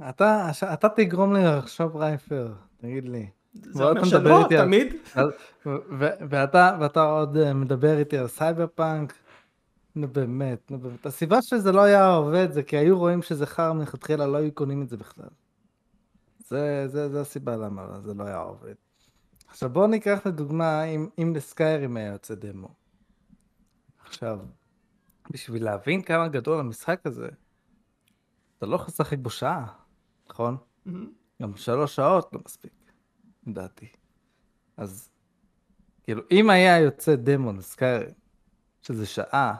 [0.09, 3.29] אתה, אתה תגרום לי לחשוב רייפר, תגיד לי.
[3.53, 4.93] זה אומר שלא, תמיד.
[5.15, 5.31] על,
[5.65, 9.13] ו, ואתה, ואתה עוד אה, מדבר איתי על סייבר פאנק,
[9.95, 11.05] נו באמת, נו באמת.
[11.05, 14.81] הסיבה שזה לא היה עובד זה כי היו רואים שזה חרא מלכתחילה, לא היו קונים
[14.81, 15.29] את זה בכלל.
[16.39, 18.73] זה, זה, זה הסיבה למה זה לא היה עובד.
[19.47, 22.67] עכשיו בואו ניקח לדוגמה אם, אם לסקיירים היה יוצא דמו.
[24.05, 24.39] עכשיו,
[25.31, 27.29] בשביל להבין כמה גדול המשחק הזה,
[28.57, 29.67] אתה לא יכול לשחק בו שעה,
[30.29, 30.57] נכון?
[30.57, 30.91] Mm-hmm.
[31.41, 32.71] גם שלוש שעות לא מספיק,
[33.47, 33.87] לדעתי.
[34.77, 35.09] אז,
[36.03, 38.13] כאילו, אם היה יוצא דמון סקיירים,
[38.81, 39.55] שזה שעה,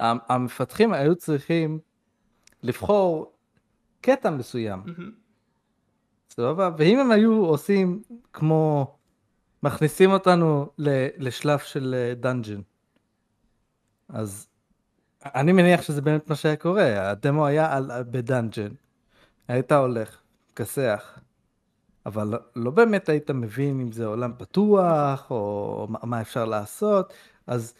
[0.00, 1.78] המפתחים היו צריכים
[2.62, 3.32] לבחור
[4.00, 4.82] קטע מסוים.
[6.30, 6.70] סבבה?
[6.78, 8.96] ואם הם היו עושים כמו,
[9.62, 10.70] מכניסים אותנו
[11.18, 12.60] לשלב של dungeon, אה,
[14.08, 14.48] אז
[15.24, 18.72] אני מניח שזה באמת מה שהיה קורה, הדמו היה על, ב dungeon,
[19.48, 20.20] היית הולך,
[20.56, 21.18] כסח,
[22.06, 27.12] אבל לא, באמת היית מבין אם זה עולם פתוח, או מה אפשר לעשות,
[27.46, 27.74] אז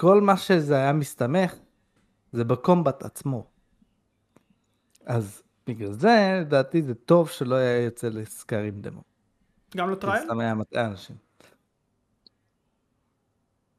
[0.00, 1.54] כל מה שזה היה מסתמך,
[2.32, 3.46] זה ב combat עצמו.
[5.06, 9.02] אז בגלל זה, לדעתי זה טוב שלא היה יוצא ל Skyrim דמו.
[9.76, 10.24] גם לא trial?
[10.24, 11.16] סתם היה מטעה אנשים.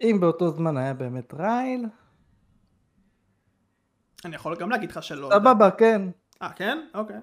[0.02, 1.86] אם באותו זמן היה באמת trial...
[4.26, 5.30] אני יכול גם להגיד לך שלא.
[5.34, 6.02] סבבה, כן.
[6.42, 6.78] אה, כן?
[6.94, 7.20] אוקיי.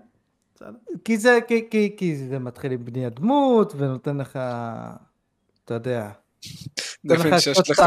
[0.55, 0.79] בסדר.
[1.05, 4.39] כי זה, כי, כי, כי זה מתחיל עם בניית דמות, ונותן לך,
[5.65, 6.11] אתה יודע.
[7.07, 7.83] דמיין שיש לך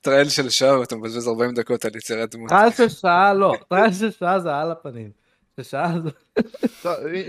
[0.00, 2.48] trial של שעה ואתה מבזבז 40 דקות על יצירת דמות.
[2.48, 5.10] טרייל של שעה לא, trial של שעה זה על הפנים.
[5.60, 5.82] זה...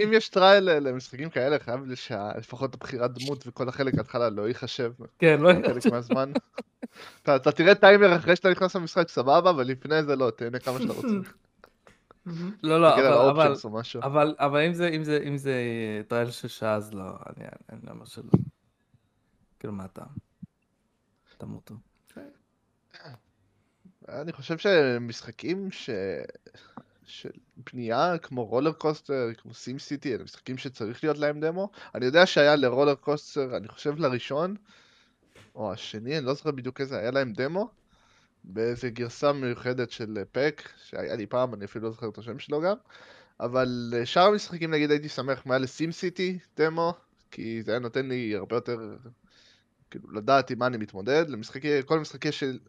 [0.04, 1.80] אם יש trial למשחקים כאלה, חייב
[2.38, 4.92] לפחות הבחירת דמות וכל החלק ההתחלה לא ייחשב.
[5.20, 5.74] כן, לא ייחשב.
[5.74, 6.32] חלק מהזמן.
[7.24, 10.94] אתה תראה טיימר אחרי שאתה נכנס למשחק סבבה, אבל לפני זה לא, תהנה כמה שאתה
[10.94, 11.08] רוצה.
[12.64, 13.54] לא, לא, אבל- אבל-.
[14.04, 15.54] אבל, אבל אם זה, אם זה, אם זה
[16.08, 18.32] trial של שעה, אז לא, אני, אני לא אומר שלא.
[19.60, 20.27] כאילו, מה הטעם?
[21.38, 21.76] תמותו.
[24.10, 25.90] אני חושב שמשחקים ש...
[27.08, 27.30] של
[27.74, 31.70] בנייה כמו RollerCoaster, כמו SimCity, אלה משחקים שצריך להיות להם דמו.
[31.96, 34.56] אני יודע שהיה ל RollerCoaster, אני חושב לראשון,
[35.56, 37.70] או השני, אני לא זוכר בדיוק איזה, היה להם דמו,
[38.44, 42.62] באיזה גרסה מיוחדת של pack, שהיה לי פעם, אני אפילו לא זוכר את השם שלו
[42.62, 42.76] גם.
[43.40, 46.94] אבל אה, שאר המשחקים נגיד הייתי שמח אם היה לסים סיטי דמו,
[47.32, 48.98] כי זה היה נותן לי הרבה יותר,
[49.92, 51.30] כאילו, לדעת עם מה אני מתמודד.
[51.30, 52.60] למשחקי, כל משחקי של,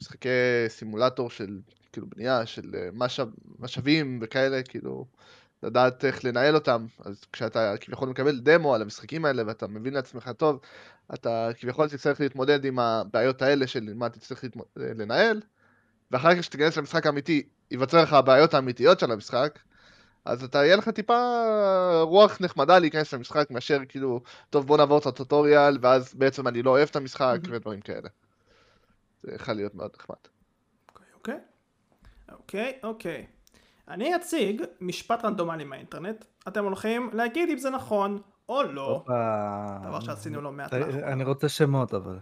[0.00, 0.28] משחקי
[0.68, 1.60] סימולטור של,
[1.92, 5.06] כאילו, בנייה, של אה, משאב, משאבים וכאלה, כאילו,
[5.62, 6.86] לדעת איך לנהל אותם.
[7.04, 10.60] אז כשאתה כביכול מקבל דמו על המשחקים האלה ואתה מבין לעצמך טוב,
[11.14, 14.66] אתה כביכול תצטרך להתמודד עם הבעיות האלה של מה תצטרך להתמוד...
[14.76, 15.40] לנהל,
[16.10, 19.58] ואחר כך כשתיכנס למשחק האמיתי, ייווצר לך הבעיות האמיתיות של המשחק,
[20.24, 21.42] אז אתה, יהיה לך טיפה
[22.02, 26.70] רוח נחמדה להיכנס למשחק מאשר כאילו, טוב בוא נעבור את הטוטוריאל, ואז בעצם אני לא
[26.70, 27.56] אוהב את המשחק מהמם.
[27.56, 28.08] ודברים כאלה.
[29.22, 30.16] זה יכול להיות מאוד נחמד.
[31.14, 31.38] אוקיי,
[32.32, 33.26] אוקיי, אוקיי.
[33.88, 36.24] אני אציג משפט רנדומלי מהאינטרנט.
[36.48, 39.04] אתם הולכים להגיד אם זה נכון או לא.
[39.82, 41.12] דבר שעשינו לא מעט אה, לאחרונה.
[41.12, 42.18] אני רוצה שמות, אבל.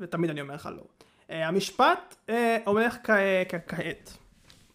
[0.00, 0.82] ותמיד אני אומר לך לא.
[0.82, 2.30] Uh, המשפט
[2.64, 4.16] הולך כ- כעת.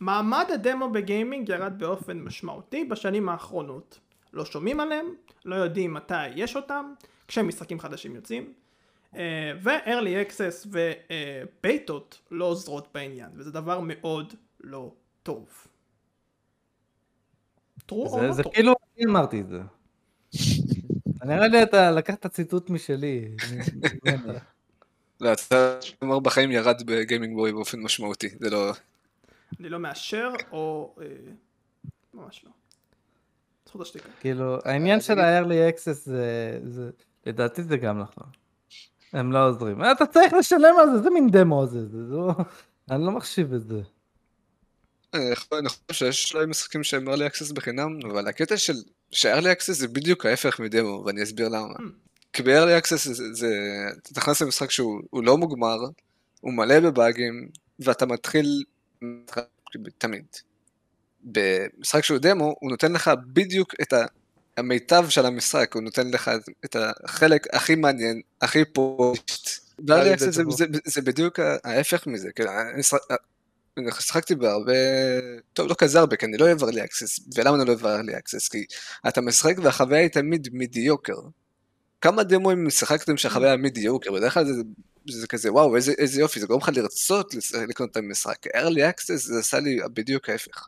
[0.04, 4.00] מעמד הדמו בגיימינג ירד באופן משמעותי בשנים האחרונות.
[4.34, 5.06] לא שומעים עליהם,
[5.46, 6.94] לא יודעים מתי יש אותם,
[7.28, 8.54] כשמשחקים חדשים יוצאים,
[9.14, 9.16] uh,
[9.64, 14.92] ו-early access ובייטות לא עוזרות בעניין, וזה דבר מאוד לא
[15.24, 15.48] טוב.
[17.92, 18.44] או זה- לא זה?
[18.54, 19.62] כאילו אני אמרתי את זה.
[21.26, 23.30] נראה לי אתה לקחת ציטוט משלי.
[24.06, 24.38] ממני.
[25.22, 28.72] לא, אתה אומר בחיים ירד בגיימינג בוי באופן משמעותי, זה לא...
[29.60, 30.96] אני לא מאשר, או...
[31.02, 31.06] אה,
[32.14, 32.52] ממש לא.
[33.68, 34.10] זכות השתיקה.
[34.20, 36.90] כאילו, העניין של ה-early access זה, זה,
[37.26, 38.28] לדעתי זה גם נכון.
[39.14, 39.82] הם לא עוזרים.
[39.92, 42.32] אתה צריך לשלם על זה, זה מין דמו זה, זה לא,
[42.92, 43.82] אני לא מחשיב את זה.
[45.14, 48.74] אני יכול- אני חושב שיש להם משחקים שהם early access בחינם, אבל הקטע של
[49.12, 51.74] ש-early access זה בדיוק ההפך מדמו, ואני אסביר למה.
[51.74, 51.82] Hmm.
[52.34, 53.56] כי ב-early access זה,
[53.98, 55.78] אתה נכנס למשחק שהוא הוא לא מוגמר,
[56.42, 58.64] הוא מלא בבאגים, ואתה מתחיל
[59.98, 60.26] תמיד.
[61.24, 63.94] במשחק שהוא דמו, הוא נותן לך בדיוק את
[64.58, 66.32] המיטב של המשחק, הוא נותן לך
[66.66, 69.50] את החלק הכי מעניין, הכי פושט.
[70.16, 70.32] access
[70.86, 73.00] זה, בדיוק ההפך מזה, כאילו, אני שחק-
[73.78, 74.74] אני שיחקתי בהרבה,
[75.54, 78.12] טוב לא כזה הרבה, כי אני לא אוהב early access, ולמה אני לא אוהב early
[78.14, 78.52] access?
[78.52, 78.66] כי
[79.08, 81.18] אתה משחק והחוויה היא תמיד מידיוקר.
[82.04, 84.62] כמה דמוים שיחקתם שהחוויה מידיוקר, בדרך כלל זה,
[85.10, 87.34] זה כזה וואו איזה, איזה יופי, זה גורם לך לרצות
[87.70, 88.48] לקנות את המשחק.
[88.48, 90.68] early access זה עשה לי בדיוק ההפך.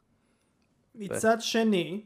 [0.96, 2.02] מצד שני,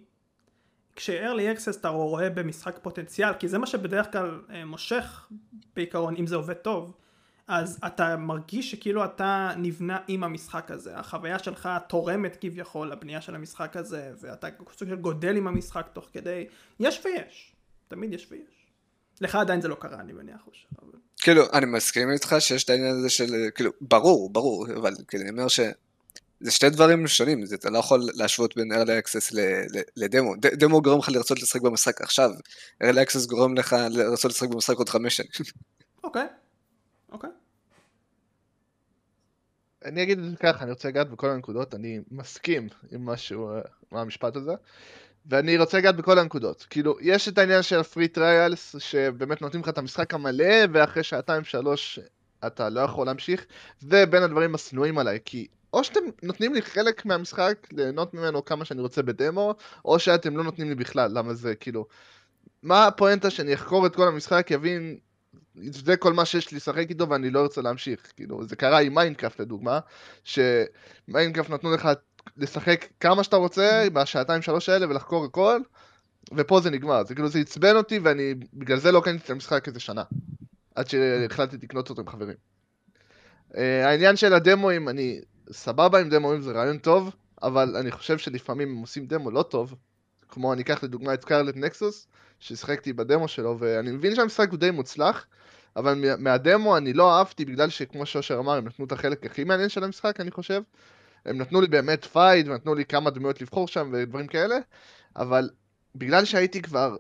[0.96, 5.28] כש-early access אתה רואה במשחק פוטנציאל, כי זה מה שבדרך כלל אה, מושך
[5.76, 6.94] בעיקרון, אם זה עובד טוב,
[7.48, 13.36] אז אתה מרגיש שכאילו אתה נבנה עם המשחק הזה, החוויה שלך תורמת כביכול לבנייה של
[13.36, 16.46] המשחק הזה, ואתה סוג של גודל עם המשחק תוך כדי,
[16.80, 17.56] יש ויש,
[17.88, 18.59] תמיד יש ויש.
[19.22, 20.42] לך עדיין זה לא קרה אני מניח,
[20.82, 20.92] אבל...
[21.18, 25.32] כאילו, אני מסכים איתך שיש את העניין הזה של, כאילו, ברור, ברור, אבל כאילו, אני
[25.32, 25.60] אומר ש...
[26.40, 30.36] זה שתי דברים שונים, זה, אתה לא יכול להשוות בין early access ל- ל- לדמו.
[30.36, 32.32] ד- דמו גורם לך לרצות לשחק במשחק עכשיו,
[32.84, 35.30] early access גורם לך לרצות לשחק במשחק עוד חמש שנים.
[36.04, 36.28] אוקיי,
[37.12, 37.30] אוקיי.
[39.86, 43.62] אני אגיד את זה ככה, אני רוצה לגעת בכל הנקודות, אני מסכים עם משהו, אה,
[43.92, 44.54] עם המשפט הזה,
[45.30, 46.66] ואני רוצה לגעת בכל הנקודות.
[46.70, 51.44] כאילו, יש את העניין של הפרי טריאלס, שבאמת נותנים לך את המשחק המלא, ואחרי שעתיים
[51.44, 52.00] שלוש
[52.48, 53.46] אתה לא יכול להמשיך,
[53.80, 58.66] זה בין הדברים השנואים עליי, כי או שאתם נותנים לי חלק מהמשחק, ליהנות ממנו כמה
[58.66, 61.88] שאני רוצה בדמו, או שאתם לא נותנים לי בכלל, למה זה כאילו...
[62.64, 64.98] מה הפואנטה שאני אחקור את כל המשחק, אבין
[65.56, 68.12] זה כל מה שיש לי לשחק איתו ואני לא ארצה להמשיך.
[68.16, 69.80] כאילו, זה קרה עם Minecraft לדוגמה,
[70.24, 71.90] ש Minecraft נתנו לך
[72.38, 75.62] לשחק כמה שאתה רוצה בשעתיים שלוש האלה ולחקור הכל,
[76.34, 77.04] ופה זה נגמר.
[77.04, 80.04] זה כאילו, זה עצבן אותי ואני בגלל זה לא קניתי את המשחק איזה שנה.
[80.76, 82.36] עד שהחלטתי לקנות אותו עם חברים.
[83.52, 87.12] Uh, העניין של הדמואים, אני סבבה עם דמואים, זה רעיון טוב,
[87.44, 89.76] אבל אני חושב שלפעמים הם עושים דמו לא טוב,
[90.30, 92.08] כמו אני אקח לדוגמה את Scarlet Nexus,
[92.40, 95.26] ששיחקתי בדמו שלו, ואני מבין שהמשחק הוא די מוצלח,
[95.76, 99.44] אבל מה- מהדמו אני לא אהבתי בגלל שכמו שאושר אמר, הם נתנו את החלק הכי
[99.44, 100.62] מעניין של המשחק, אני חושב.
[101.26, 104.56] הם נתנו לי באמת fight, ונתנו לי כמה דמויות לבחור שם ודברים כאלה,
[105.16, 105.50] אבל
[105.96, 106.96] בגלל שהייתי כבר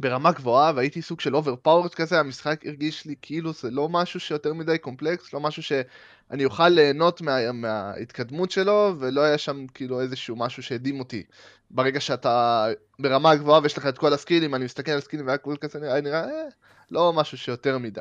[0.00, 4.54] ברמה גבוהה, והייתי סוג של overpowered כזה, המשחק הרגיש לי כאילו זה לא משהו שיותר
[4.54, 10.36] מדי קומפלקס, לא משהו שאני אוכל ליהנות מה, מההתקדמות שלו, ולא היה שם כאילו איזשהו
[10.36, 11.22] משהו שהדהים אותי.
[11.70, 12.66] ברגע שאתה
[12.98, 16.24] ברמה גבוהה ויש לך את כל הסקילים, אני מסתכל על סקילים והכל כזה נראה, נראה
[16.24, 16.44] אה,
[16.90, 18.00] לא משהו שיותר מדי.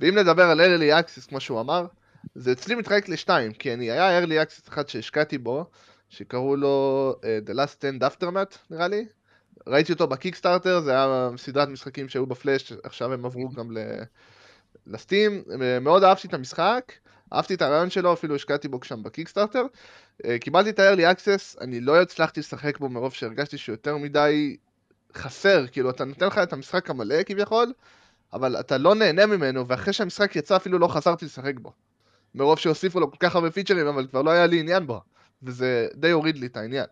[0.00, 1.86] ואם נדבר על early access, כמו שהוא אמר,
[2.34, 5.64] זה אצלי מתחלק לשתיים, כי אני, היה early access אחד שהשקעתי בו,
[6.08, 9.06] שקראו לו uh, The Last Stand Aftermath, נראה לי,
[9.66, 13.76] ראיתי אותו בקיקסטארטר, זה היה סדרת משחקים שהיו בפלאש, עכשיו הם עברו גם
[14.86, 15.42] לסטים.
[15.80, 16.92] מאוד אהבתי את המשחק,
[17.32, 19.62] אהבתי את הרעיון שלו, אפילו השקעתי בו שם בקיקסטארטר.
[20.24, 24.56] אה, קיבלתי את ה-early access, אני לא הצלחתי לשחק בו מרוב שהרגשתי שהוא מדי
[25.14, 27.72] חסר, כאילו אתה נותן לך את המשחק המלא כביכול,
[28.32, 31.72] אבל אתה לא נהנה ממנו, ואחרי שהמשחק יצא אפילו לא חזרתי לשחק בו.
[32.34, 35.00] מרוב שהוסיפו לו כל כך הרבה פיצ'רים, אבל כבר לא היה לי עניין בו,
[35.42, 36.86] וזה די הוריד לי את העניין.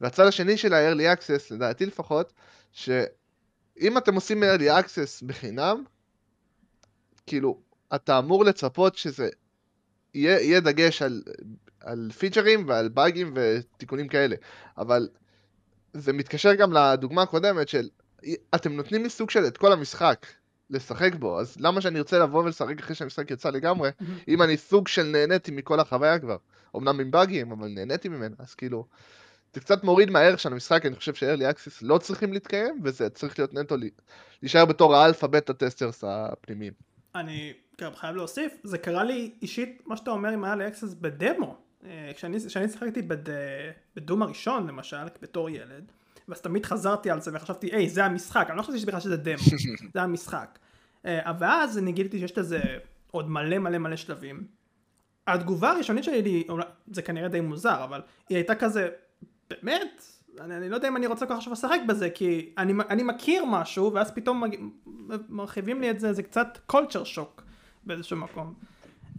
[0.00, 2.32] והצד השני של ה-early access, לדעתי לפחות,
[2.72, 5.84] שאם אתם עושים early access בחינם,
[7.26, 7.60] כאילו,
[7.94, 9.28] אתה אמור לצפות שזה
[10.14, 11.22] יהיה, יהיה דגש על,
[11.80, 14.36] על פיצ'רים ועל באגים ותיקונים כאלה,
[14.78, 15.08] אבל
[15.92, 17.88] זה מתקשר גם לדוגמה הקודמת של
[18.54, 20.26] אתם נותנים לי סוג של את כל המשחק
[20.70, 23.90] לשחק בו, אז למה שאני ארצה לבוא ולשחק אחרי שהמשחק יצא לגמרי,
[24.28, 26.36] אם אני סוג של נהניתי מכל החוויה כבר,
[26.76, 28.86] אמנם עם באגים, אבל נהניתי ממנה, אז כאילו,
[29.54, 33.38] זה קצת מוריד מהערך של המשחק, אני חושב ש-early access לא צריכים להתקיים, וזה צריך
[33.38, 33.76] להיות נטו
[34.42, 36.72] להישאר בתור האלפא בטה testers הפנימיים.
[37.14, 41.56] אני גם חייב להוסיף, זה קרה לי אישית, מה שאתה אומר עם early access בדמו.
[41.84, 43.32] אה, כשאני, כשאני שיחקתי בד,
[43.96, 45.92] ב Doom הראשון למשל, בתור ילד,
[46.28, 49.42] ואז תמיד חזרתי על זה וחשבתי, היי, זה המשחק, אני לא חשבתי בכלל שזה דמו,
[49.94, 50.58] זה המשחק.
[51.06, 52.60] אה, ואז אני גיליתי שיש לזה
[53.10, 54.46] עוד מלא מלא מלא שלבים.
[55.26, 56.44] התגובה הראשונית שלי,
[56.92, 58.88] זה כנראה די מוזר, אבל היא הייתה כזה,
[59.50, 60.04] באמת?
[60.40, 63.02] אני, אני לא יודע אם אני רוצה כל כך עכשיו לשחק בזה, כי אני, אני
[63.02, 64.42] מכיר משהו, ואז פתאום
[65.28, 67.42] מרחיבים לי את זה, זה קצת culture shock
[67.84, 68.54] באיזשהו מקום.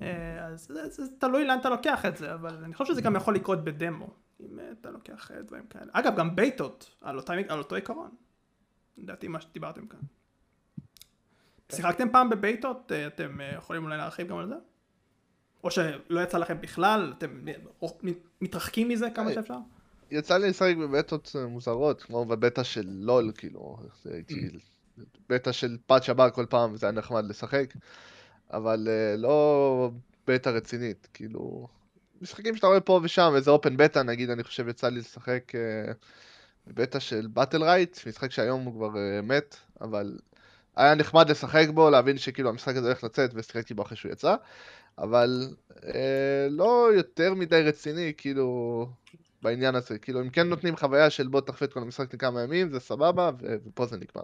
[0.02, 3.02] אה, אז זה, זה, זה תלוי לאן אתה לוקח את זה, אבל אני חושב שזה
[3.02, 5.92] גם יכול לקרות בדמו, אם אה, אתה לוקח אה, דברים כאלה.
[5.92, 8.10] אגב, גם בייטות, על, אותה, על אותו עיקרון.
[8.98, 10.00] לדעתי מה שדיברתם כאן.
[11.72, 12.92] שיחקתם פעם בבייטות?
[13.08, 14.56] אתם יכולים אולי להרחיב גם על זה?
[15.64, 17.14] או שלא יצא לכם בכלל?
[17.18, 17.46] אתם
[18.42, 19.58] מתרחקים מזה כמה שאפשר?
[20.12, 24.50] יצא לי לשחק בבטות מוזרות, כמו בבטה של לול, כאילו, הייתי
[25.30, 27.74] בטה של פאט שבר כל פעם, וזה היה נחמד לשחק,
[28.54, 29.92] אבל לא
[30.28, 31.68] בטה רצינית, כאילו,
[32.24, 35.94] משחקים שאתה רואה פה ושם, איזה אופן בטה, נגיד, אני חושב יצא לי לשחק uh,
[36.68, 40.18] בבטה של באטל רייט, משחק שהיום הוא כבר uh, מת, אבל
[40.76, 44.36] היה נחמד לשחק בו, להבין שכאילו המשחק הזה הולך לצאת, ושיחקתי בו אחרי שהוא יצא,
[44.98, 45.48] אבל
[45.86, 48.88] אה, לא יותר מדי רציני, כאילו,
[49.42, 50.00] בעניין הזה.
[50.00, 53.32] כאילו, אם כן נותנים חוויה של בוא תחפה את כל המשחק לכמה ימים, זה סבבה,
[53.40, 54.24] ופה זה נגמר.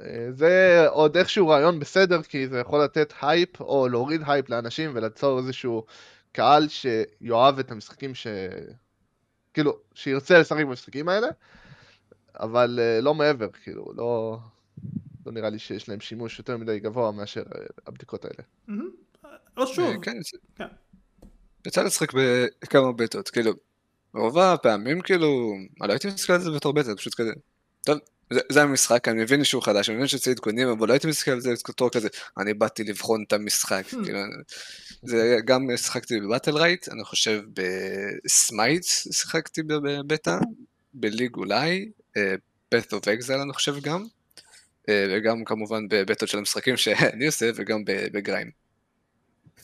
[0.00, 4.90] אה, זה עוד איכשהו רעיון בסדר, כי זה יכול לתת הייפ, או להוריד הייפ לאנשים
[4.94, 5.84] וליצור איזשהו
[6.32, 8.26] קהל שיאהב את המשחקים ש...
[9.54, 11.28] כאילו, שירצה לשחק במשחקים האלה,
[12.34, 14.38] אבל אה, לא מעבר, כאילו, לא...
[15.26, 17.42] לא נראה לי שיש להם שימוש יותר מדי גבוה מאשר
[17.86, 18.42] הבדיקות האלה.
[19.56, 20.04] לא שוב.
[20.04, 20.16] כן,
[20.56, 20.66] כן.
[21.66, 23.52] יצא לשחק בכמה בטות, כאילו,
[24.14, 27.32] רוב הפעמים כאילו, אני לא הייתי מסתכל על זה בתור בטה, פשוט כזה,
[27.80, 27.98] טוב,
[28.30, 31.30] זה, זה המשחק, אני מבין שהוא חדש, אני מבין שזה עדכונים, אבל לא הייתי מסתכל
[31.30, 34.04] על זה בתור כזה, אני באתי לבחון את המשחק, hmm.
[34.04, 34.18] כאילו,
[35.02, 40.38] זה גם שיחקתי ב Battlerite, אני חושב ב Smite שיחקתי בבטה,
[40.94, 41.90] בליג אולי,
[42.72, 44.04] בית אוף אקזל אני חושב גם,
[44.88, 48.50] אה, וגם כמובן בבטות של המשחקים שאני עושה, וגם בגריים.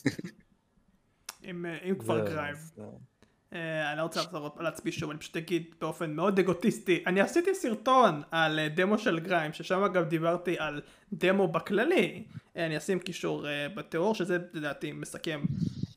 [1.44, 2.56] אם כבר גריים.
[3.54, 7.20] אה, אני לא רוצה לחזור על עצמי שוב, אני פשוט אגיד באופן מאוד אגוטיסטי, אני
[7.20, 10.80] עשיתי סרטון על אה, דמו של גריים, ששם אגב דיברתי על
[11.12, 12.24] דמו בכללי,
[12.56, 15.44] אה, אני אשים קישור בתיאור, שזה לדעתי מסכם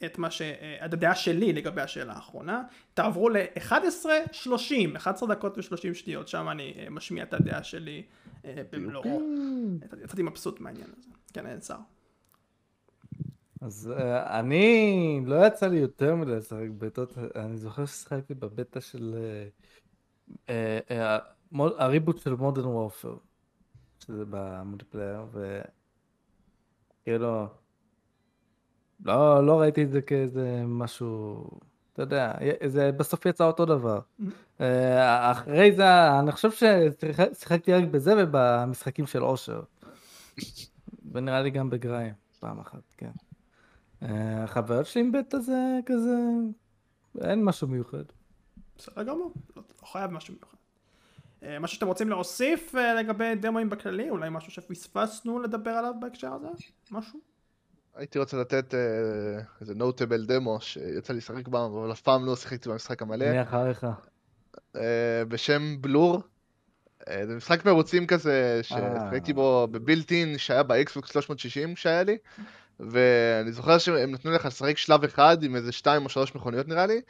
[0.06, 0.42] את מה ש...
[0.86, 7.24] את הדעה שלי לגבי השאלה האחרונה, תעברו ל-11.30, 11 דקות ו-30 שניות, שם אני משמיע
[7.24, 8.04] את הדעה שלי
[8.72, 9.22] במלואו,
[10.04, 11.76] יצאתי מבסוט מהעניין הזה, כן אין שר.
[13.62, 14.02] אז uh,
[14.40, 20.50] אני, לא יצא לי יותר מדי לשחק בטות, אני זוכר ששיחקתי בבטא של uh, uh,
[20.90, 23.18] uh, ה reboot של Modern Warfare,
[24.00, 25.26] שזה ב multiplayer,
[27.04, 27.48] וכאילו,
[29.06, 31.50] לא, לא ראיתי את זה כאיזה משהו,
[31.94, 32.34] אתה יודע,
[32.66, 34.00] זה בסוף יצא אותו דבר.
[34.60, 34.62] Uh,
[35.32, 39.62] אחרי זה, אני חושב ששיחקתי רק בזה ובמשחקים של אושר.
[41.12, 43.12] ונראה לי גם בגריים, פעם אחת, כן.
[44.02, 46.16] החוויות שלי עם בטא זה כזה,
[47.22, 48.04] אין משהו מיוחד.
[48.78, 50.58] בסדר גמור, לא, חייב משהו מיוחד.
[51.44, 54.10] אה, משהו שאתם רוצים להוסיף אה, לגבי דמוים בכללי?
[54.10, 56.48] אולי משהו שפספסנו לדבר עליו בהקשר הזה?
[56.92, 57.20] משהו?
[57.96, 58.80] הייתי רוצה לתת אה,
[59.62, 63.42] איזה notable דמו שיצא לי לשחק בה, אבל אף פעם לא שיחקתי במשחק המלא, מי
[63.42, 63.88] אחריך?
[65.28, 66.22] בשם Blur.
[67.24, 72.18] זה משחק מרוצים כזה, ששיחקתי בו ב built-in שהיה ב Xbox 360 שהיה לי,
[72.80, 76.86] ואני זוכר שהם נתנו לך לשחק שלב אחד עם איזה שתיים או שלוש מכוניות נראה
[76.86, 77.02] לי,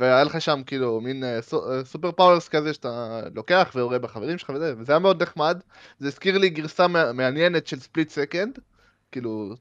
[0.00, 4.50] והיה לך שם כאילו מין אה, אה, super powers כזה שאתה לוקח ויורה בחברים שלך
[4.54, 5.60] וזה, וזה היה מאוד נחמד.
[5.98, 8.58] זה הזכיר לי גרסה מע- מעניינת של Split Second,
[9.12, 9.54] כאילו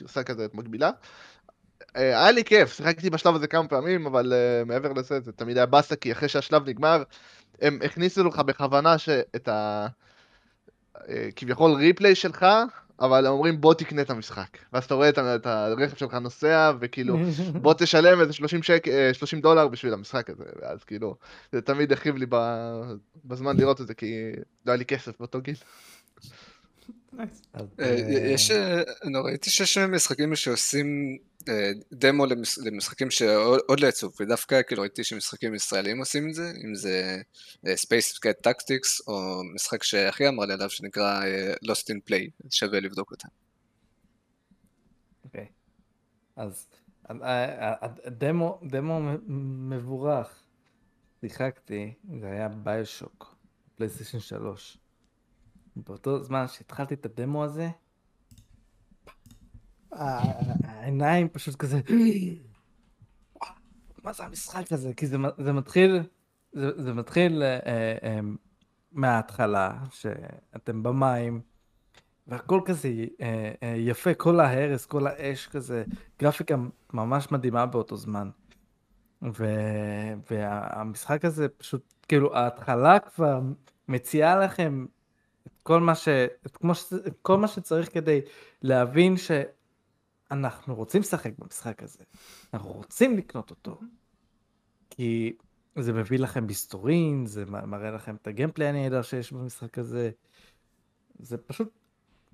[0.00, 0.90] גרסה כזאת מקבילה.
[1.96, 5.56] אה, היה לי כיף, שיחקתי בשלב הזה כמה פעמים, אבל uh, מעבר לזה זה תמיד
[5.56, 7.02] היה באסה, כי אחרי שהשלב נגמר,
[7.60, 9.86] הם הכניסו לך בכוונה שאת ה...
[11.36, 12.46] כביכול replay שלך,
[13.02, 14.58] אבל אומרים בוא תקנה את המשחק.
[14.72, 17.16] ואז אתה רואה את, הרכב שלך נוסע, וכאילו
[17.62, 21.16] בוא תשלם איזה 30, שק, אה, 30 דולר בשביל המשחק הזה, ואז כאילו,
[21.52, 22.36] זה תמיד הכאיב לי ב...
[23.24, 24.32] בזמן לראות את זה, כי
[24.66, 25.54] לא היה לי כסף באותו גיל.
[27.18, 27.24] אה,
[27.80, 31.31] אה, יש, אה, אני ראיתי שיש משחקים שעושים אה,
[31.92, 36.74] דמו למש- למשחקים שעוד לא יצאו, ודווקא כאילו ראיתי שמשחקים ישראלים עושים את זה, אם
[36.74, 37.22] זה
[37.66, 42.48] אה, Space Cat Tactics, או משחק שהכי אמר לי עליו שנקרא אה, Lost in Play,
[42.50, 43.28] שווה לבדוק אותה.
[45.24, 45.46] אוקיי.
[46.36, 46.66] אז
[47.10, 47.74] אה, אה,
[48.04, 49.00] הדמו, דמו
[49.68, 50.38] מבורך.
[51.20, 53.36] שיחקתי, זה היה ביושוק,
[53.76, 54.78] פלייסטיישן 3.
[55.76, 57.68] באותו זמן שהתחלתי את הדמו הזה,
[59.92, 61.80] העיניים פשוט כזה,
[63.40, 63.50] "וואו,
[64.04, 64.94] מה זה המשחק הזה?
[64.94, 66.02] כי זה, זה מתחיל,
[66.52, 67.58] זה, זה מתחיל אה,
[68.02, 68.20] אה,
[68.92, 71.40] מההתחלה, שאתם במים,
[72.26, 72.88] והכל כזה
[73.20, 75.84] אה, אה, יפה, כל ההרס, כל האש כזה,
[76.18, 76.56] גרפיקה
[76.92, 78.30] ממש מדהימה באותו זמן.
[79.22, 79.44] ו...
[80.30, 83.40] והמשחק הזה פשוט, כאילו, ההתחלה כבר
[83.88, 84.86] מציעה לכם
[85.46, 86.08] את כל מה, ש...
[86.46, 86.92] את כמו ש...
[86.92, 88.20] את כל מה שצריך כדי
[88.62, 89.16] להבין
[90.32, 92.04] שאנחנו רוצים לשחק במשחק הזה.
[92.54, 93.80] אנחנו רוצים לקנות אותו.
[94.90, 95.36] כי
[95.78, 100.10] זה מביא לכם מסתורין, זה מראה לכם את הגיימפליי הנהדר שיש במשחק הזה.
[101.18, 101.68] זה פשוט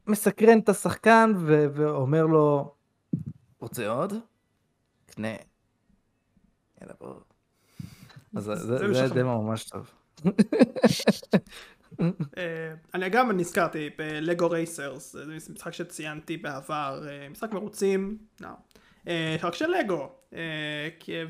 [0.06, 1.66] מסקרן את השחקן ו...
[1.74, 2.74] ואומר לו,
[3.60, 4.12] רוצה עוד?
[5.06, 5.34] קנה.
[6.80, 7.14] יאללה בוא.
[8.36, 9.90] אז זה, זה זה דמו ממש טוב.
[12.00, 12.44] אה,
[12.94, 18.48] אני גם נזכרתי בלגו רייסרס, זה משחק שציינתי בעבר, אה, משחק מרוצים, לא.
[19.08, 20.10] אה, רק של לגו,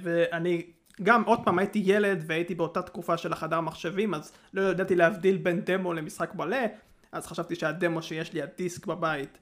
[0.02, 0.66] ואני
[1.02, 5.36] גם עוד פעם הייתי ילד והייתי באותה תקופה של החדר מחשבים אז לא ידעתי להבדיל
[5.36, 6.56] בין דמו למשחק מלא
[7.12, 9.38] אז חשבתי שהדמו שיש לי הדיסק בבית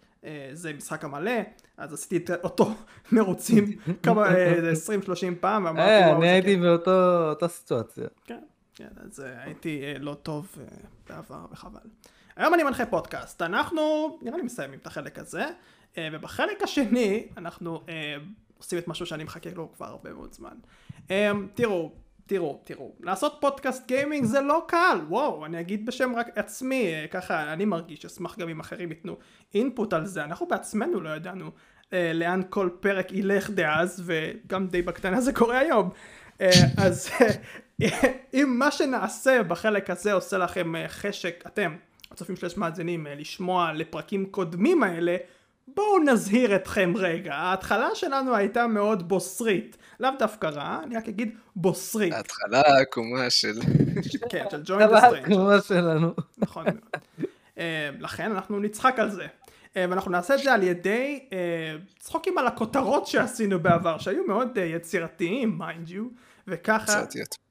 [0.53, 1.41] זה משחק המלא
[1.77, 2.71] אז עשיתי את אותו
[3.13, 3.65] מרוצים
[4.03, 4.73] כמה אה,
[5.07, 5.11] 20-30
[5.41, 8.07] פעם ואמרתי אה, "וואו, אני הייתי כיף." באותה סיטואציה.
[8.25, 8.39] כן,
[8.77, 10.65] כן, אז אה, הייתי אה, לא טוב אה,
[11.09, 11.81] בעבר וחבל.
[12.37, 15.45] היום אני מנחה פודקאסט, אנחנו נראה לי מסיימים את החלק הזה,
[16.13, 17.81] ובחלק השני אנחנו
[18.59, 20.55] עושים את משהו שאני מחכה לו כבר הרבה מאוד זמן.
[21.55, 21.93] תראו,
[22.27, 27.53] תראו, תראו, לעשות פודקאסט גיימינג זה לא קל, וואו, אני אגיד בשם רק עצמי, ככה
[27.53, 29.17] אני מרגיש, אשמח גם אם אחרים ייתנו
[29.55, 31.51] input על זה, אנחנו בעצמנו לא ידענו
[31.93, 35.91] לאן כל פרק ילך דאז, וגם די בקטנה זה קורה היום.
[36.77, 37.11] אז
[38.35, 41.77] אם מה שנעשה בחלק הזה עושה לכם אה, חשק, אתם,
[42.11, 45.17] הצופים שיש מאזינים, אה, לשמוע לפרקים קודמים האלה,
[45.69, 51.37] בואו נזהיר אתכם רגע, ההתחלה שלנו הייתה מאוד בוסרית, לאו דווקא רע, אני רק אגיד
[51.57, 53.53] בוסרית, ההתחלה העקומה של...
[54.31, 55.23] כן, של Join the Stranger.
[55.23, 56.13] התגובה שלנו.
[56.39, 57.27] נכון מאוד.
[57.59, 59.27] אה, לכן אנחנו נצחק על זה.
[59.79, 61.29] ואנחנו נעשה את זה על ידי
[61.99, 66.05] צחוקים על הכותרות שעשינו בעבר, שהיו מאוד יצירתיים, mind you,
[66.49, 67.46] וככה, יצירתיות.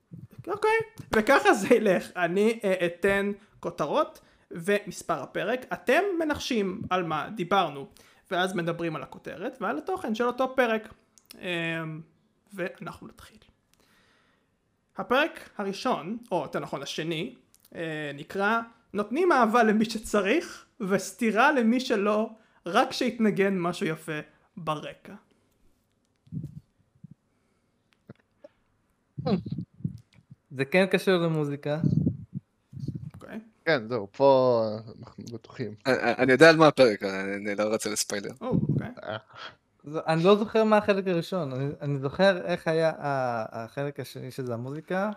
[0.48, 0.78] אוקיי,
[1.16, 2.12] וככה זה ילך.
[2.16, 4.20] אני אה, אתן כותרות
[4.52, 7.88] ומספר הפרק, אתם מנחשים על מה דיברנו,
[8.32, 10.94] ואז מדברים על הכותרת ועל התוכן של אותו פרק.
[11.42, 11.84] אה,
[12.54, 13.38] ואנחנו נתחיל.
[14.98, 17.36] הפרק הראשון, או יותר נכון השני,
[17.76, 18.60] אה, נקרא
[18.94, 22.30] נותנים אהבה למי שצריך וסתירה למי שלא,
[22.66, 24.20] רק שיתנגן משהו יפה
[24.58, 25.16] ברקע.
[30.58, 31.80] זה כן קשור למוזיקה.
[33.14, 33.40] אוקיי?
[33.66, 34.64] כן, זהו, פה
[35.00, 35.74] אנחנו בטוחים.
[35.86, 38.32] אני- אני יודע על מה הפרק, אני אני לא רוצה לספיילר.
[38.42, 38.88] או, אוקיי.
[40.08, 41.52] אני לא זוכר מה החלק הראשון,
[41.82, 42.92] אני- זוכר איך היה
[43.52, 45.12] החלק השני שזה המוזיקה.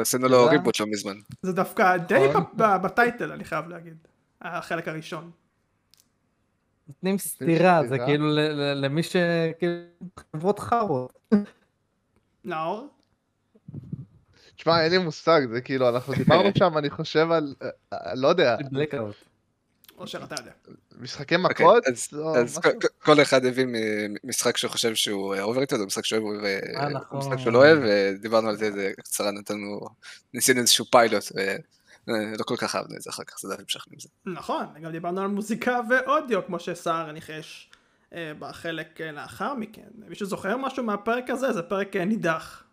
[0.00, 0.46] עשינו לו.
[0.46, 1.16] ריבוט לא מזמן.
[1.42, 2.28] זה דווקא די
[2.82, 3.96] בטייטל, אני חייב להגיד.
[4.42, 5.30] החלק הראשון.
[6.88, 7.98] נותנים סטירה, זה.
[7.98, 8.26] כאילו
[8.74, 9.16] למי ש...
[9.58, 9.74] כאילו,
[10.32, 11.32] חברות חארות.
[12.44, 12.88] נאור?
[14.64, 17.54] תשמע, אין לי מושג, זה כאילו, אנחנו דיברנו שם, אני חושב על,
[17.92, 18.56] אה, לא יודע.
[19.98, 20.50] אושר, אתה יודע.
[21.00, 21.86] משחקי אוקיי, מכות?
[21.86, 22.08] אז-
[22.58, 22.62] משהו?
[22.98, 27.18] כל- אחד הביא מ- משחק שהוא חושב שהוא overrated, או משחק שהוא אוהב, אה, נכון.
[27.18, 29.80] ומשחק שהוא לא אוהב, ודיברנו על זה איזה קצרה, נתנו,
[30.34, 31.24] ניסינו איזשהו פיילוט,
[32.08, 34.08] ולא כל כך אהבנו את זה אחר כך, אז עדיין המשכנו עם זה.
[34.26, 37.70] נכון, גם דיברנו על מוזיקה ואודיו, כמו שסער ניחש
[38.14, 39.88] אה, בחלק אה, לאחר מכן.
[40.08, 41.52] מישהו זוכר משהו מהפרק הזה?
[41.52, 42.64] זה פרק אה, נידח.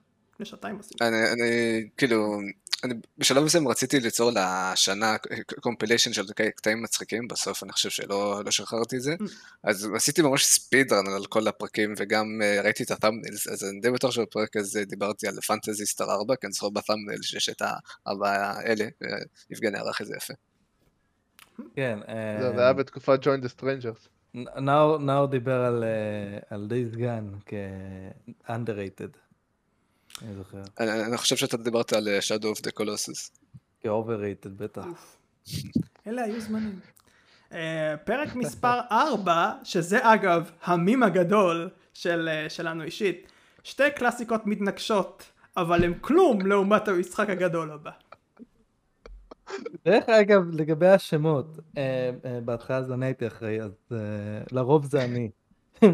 [0.42, 1.10] לפני שעתיים עשינו.
[1.10, 2.40] אני, אני כאילו,
[2.84, 5.16] אני בשלב מסוים רציתי ליצור לשנה
[5.62, 6.26] compilation של
[6.56, 9.16] קטעים מצחיקים, בסוף אני חושב שלא לא שחררתי את זה,
[9.64, 13.80] אז עשיתי ממש speedrun על כל הפרקים וגם אה, ראיתי את ה thumbnails, אז אני
[13.80, 17.50] די בטוח שבפרק הזה דיברתי על Phantasy Star 4, כי אני זוכר ב thumbnail שיש
[17.50, 18.86] את הארבע האלה,
[19.50, 20.34] ויבגני ערך את זה יפה.
[21.76, 22.00] כן.
[22.42, 24.08] זה זה היה בתקופת Join the Strangers.
[25.00, 29.31] נאור דיבר על, אה, על Days Gone כ-underrated.
[30.22, 30.62] אני זוכר.
[30.80, 33.42] אני, אני חושב שאתה דיברת על אה, Shadow of the Colossus.
[33.82, 35.18] כ-overrated בטח.
[36.08, 36.80] אלה היו זמנים.
[37.54, 43.32] אה, פרק מספר 4, שזה אגב המים הגדול של, אה, שלנו אישית.
[43.64, 45.24] שתי קלאסיקות מתנגשות,
[45.58, 47.92] אבל הם כלום לעומת המשחק הגדול הבא.
[49.86, 52.12] דרך אגב, לגבי השמות, אה,
[52.46, 53.72] בהתחלה זה אני הייתי אחראי, אז
[54.52, 55.30] לרוב זה אני.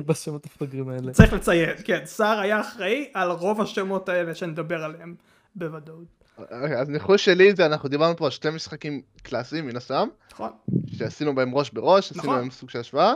[0.05, 1.11] בשמות המפגרים האלה.
[1.11, 5.15] צריך לציין, כן, סער היה אחראי על רוב השמות האלה שנדבר עליהם
[5.55, 6.17] בוודאות.
[6.37, 10.49] אוקיי, אז ניחוש שלי זה, אנחנו דיברנו פה על שתי משחקים קלאסיים מן הסתם, נכון?
[10.97, 12.39] שעשינו בהם ראש בראש, עשינו נכון.
[12.39, 13.13] בהם סוג של השוואה,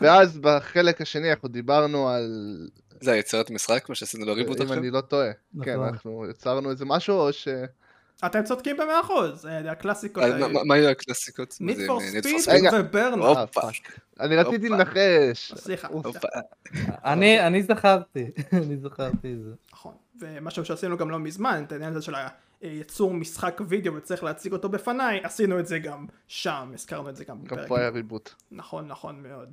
[0.00, 2.68] ואז בחלק השני אנחנו דיברנו על,
[3.00, 4.78] זה היצירת משחק, מה שעשינו לריבוט אם עכשיו?
[4.78, 5.64] אני לא טועה, נכון.
[5.64, 7.48] כן, אנחנו יצרנו איזה משהו, או ש...
[8.26, 10.64] אתם צודקים במאה אחוז, אה, הקלאסיקות אז מה- האלה.
[10.64, 11.56] מה- היו הקלאסיקות?
[11.60, 12.66] ניד זה, פור ספיד.
[13.38, 13.60] הופה.
[14.20, 14.68] אני רציתי.
[14.68, 15.52] לנחש.
[15.56, 15.88] סליחה.
[17.04, 18.24] אני אני זכרתי,
[18.62, 19.50] אני זכרתי את זה.
[19.72, 22.14] נכון, ומשהו שעשינו גם לא מזמן, את העניין הזה של
[22.60, 27.24] היצור משחק וידאו וצריך להציג אותו בפניי, עשינו את זה גם שם, הזכרנו את זה
[27.24, 27.68] גם גם בפרק.
[27.68, 28.30] פה היה ריבוט.
[28.52, 29.48] נכון, נכון מאוד.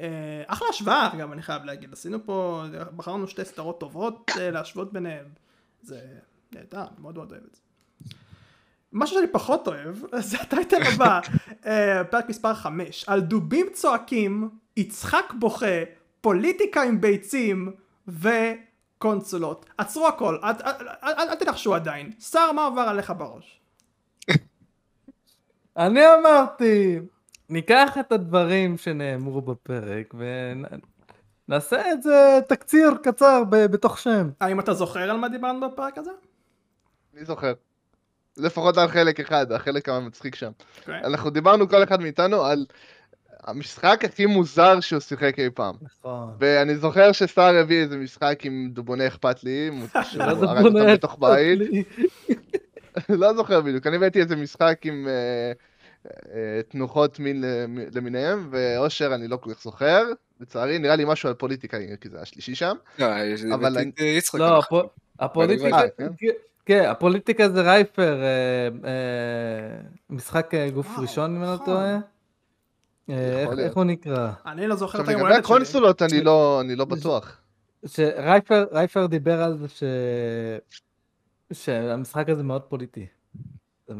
[0.00, 0.06] אה,
[0.46, 2.64] אחלה השוואה גם אני חייב להגיד, עשינו פה,
[2.96, 5.26] בחרנו שתי סדרות טובות אה, להשוות ביניהם,
[5.82, 6.00] זה
[6.52, 7.60] נהדר, מאוד מאוד אוהב את זה.
[8.94, 9.96] משהו שאני פחות אוהב,
[10.30, 11.20] זה הטייטל הבא,
[11.66, 15.84] אה, פרק מספר 5, על דובים צועקים, יצחק בוכה,
[16.20, 17.72] פוליטיקה עם ביצים
[18.08, 19.66] וקונסולות.
[19.78, 22.12] עצרו הכל, אל, אל, אל, אל, אל תנחשו עדיין.
[22.20, 23.60] שר, מה עובר עליך בראש?
[25.76, 27.00] אני אמרתי,
[27.48, 30.14] ניקח את הדברים שנאמרו בפרק
[31.48, 34.30] ונעשה את זה תקציר קצר ב- בתוך שם.
[34.40, 36.10] האם אתה זוכר על מה דיברנו בפרק הזה?
[37.14, 37.52] אני זוכר.
[38.38, 40.50] לפחות על חלק אחד, החלק המצחיק שם.
[40.80, 41.00] אוקיי.
[41.04, 42.66] אנחנו דיברנו כל אחד מאיתנו על
[43.46, 45.74] המשחק הכי מוזר שהוא שיחק אי פעם.
[45.82, 46.28] נכון.
[46.38, 49.70] ואני זוכר שסער הביא איזה משחק עם דובוני אכפת לי,
[50.10, 51.58] שהוא לא הרג אותם בתוך בית.
[53.08, 55.52] לא זוכר בדיוק, אני הבאתי איזה משחק עם אה,
[56.34, 60.04] אה, תנוחות מין למ- למיניהם, ואושר אני לא כל כך זוכר,
[60.40, 62.76] לצערי נראה לי משהו על פוליטיקה, כי זה השלישי שם.
[62.98, 63.06] לא,
[63.54, 64.40] אבל יצחק.
[64.40, 64.62] לא,
[65.20, 66.06] הפוליטיקה, אה,
[66.66, 66.84] כן?
[66.90, 68.28] הפוליטיקה זה רייפר, אה,
[68.88, 71.66] אה, משחק אה, גוף וואו, ראשון אם אני לא נכון.
[71.66, 71.98] טועה.
[73.08, 74.30] איך- הוא נקרא?
[74.46, 75.54] אני לא זוכר את היום לגבי הולדת שלי.
[75.56, 77.36] הקונסולות אני לא אני לא בטוח.
[77.86, 79.82] שרייפר רייפר דיבר על זה ש...
[81.52, 83.06] שהמשחק הזה מאוד פוליטי.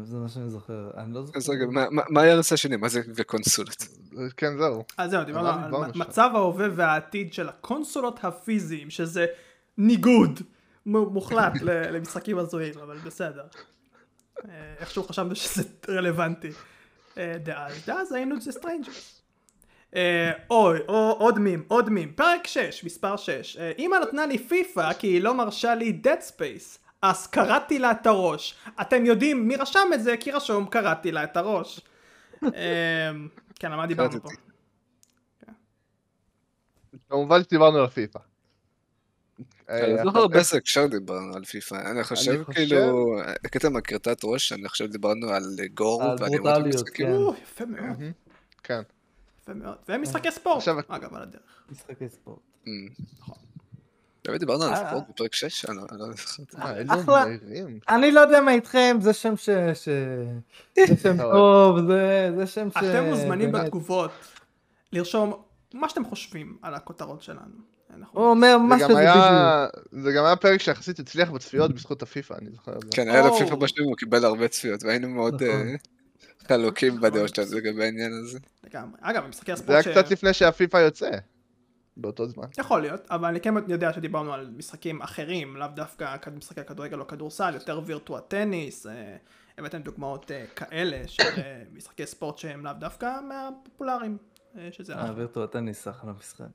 [0.03, 1.37] זה מה שאני זוכר, אני לא זוכר.
[1.39, 1.65] אז רגע,
[2.09, 2.75] מה- היה הנושא השני?
[2.75, 3.87] מה זה וקונסולות?
[4.37, 4.83] כן זהו.
[4.97, 5.91] אז זהו, דיברנו על.
[5.95, 9.25] מצב ההווה והעתיד של הקונסולות הפיזיים, שזה
[9.77, 10.39] ניגוד
[10.85, 13.45] מוחלט למשחקים הזויים, אבל בסדר.
[14.45, 16.51] אה, איכשהו חשבנו שזה רלוונטי.
[17.17, 19.21] אה, דאז, דאז היינו the Strangers.
[20.49, 22.13] אוי, או, עוד מים, עוד מים.
[22.13, 23.57] פרק 6, מספר 6.
[23.57, 26.77] אה, אמא נתנה לי פיפא כי היא לא מרשה לי Dead Space.
[27.01, 28.55] אז קראתי לה את הראש.
[28.81, 30.17] אתם יודעים מי רשם את זה?
[30.17, 31.81] כי רשום קראתי לה את הראש.
[32.43, 33.11] אה,
[33.59, 34.29] כן, על מה דיברנו פה?
[37.09, 38.19] כמובן שדיברנו על פיפא.
[39.69, 44.17] אני אה, לא זוכר עכשיו, באיזה הקשר דיברנו על פיפא, אני חושב כאילו, הקטע מהכרתת
[44.23, 45.43] ראש, אני חושב דיברנו על
[45.73, 47.07] גור על ואלימות ברוטליות, במשחקים.
[47.07, 47.13] כן.
[47.13, 47.97] או, יפה מאוד.
[48.63, 48.81] כן.
[49.41, 49.75] יפה מאוד.
[49.89, 51.41] ומשחקי ספורט, אגב, על הדרך.
[51.69, 52.39] משחקי ספורט.
[52.67, 52.71] אמ.
[54.25, 55.65] באמת דיברנו על אה, ספורט בפרק 6?
[55.65, 56.61] אני לא- אני לא זוכר.
[56.61, 57.25] אה, אחלה.
[57.89, 59.49] אני לא יודע מה איתכם, זה שם ש...
[60.75, 61.77] זה שם טוב,
[62.37, 62.77] זה שם ש...
[62.77, 63.51] אתם מוזמנים.
[63.51, 64.11] בתגובות
[64.93, 65.33] לרשום
[65.73, 67.74] מה שאתם חושבים על הכותרות שלנו.
[68.11, 70.03] הוא אומר מה זה שזה גם בדיוק.
[70.03, 72.87] זה גם היה פרק שיחסית הצליח בצפיות בזכות הפיפא, אני זוכר את זה.
[72.91, 73.37] כן, היה לו.
[73.37, 75.67] פיפא בשנים, הוא קיבל הרבה צפיות, והיינו מאוד נכון.
[75.67, 75.75] אה,
[76.47, 78.39] חלוקים בדעות שלנו לגבי העניין הזה.
[78.63, 78.97] לגמרי.
[79.01, 79.97] אגב, במשחקי זה היה הספורט.
[79.97, 81.09] קצת לפני שהפיפא יוצא.
[81.97, 82.45] באותו זמן.
[82.57, 87.07] יכול להיות, אבל אני כן יודע שדיברנו על משחקים אחרים, לאו דווקא משחקי כדורגל או
[87.07, 89.17] כדורסל, יותר וירטואל טניס, אה,
[89.57, 91.23] הבאתם דוגמאות אה, כאלה של
[91.73, 94.17] משחקי ספורט שהם לאו דווקא מהפופולריים,
[94.57, 94.93] אה, שזה.
[95.15, 96.45] וירטואל טניס אחלה משחק.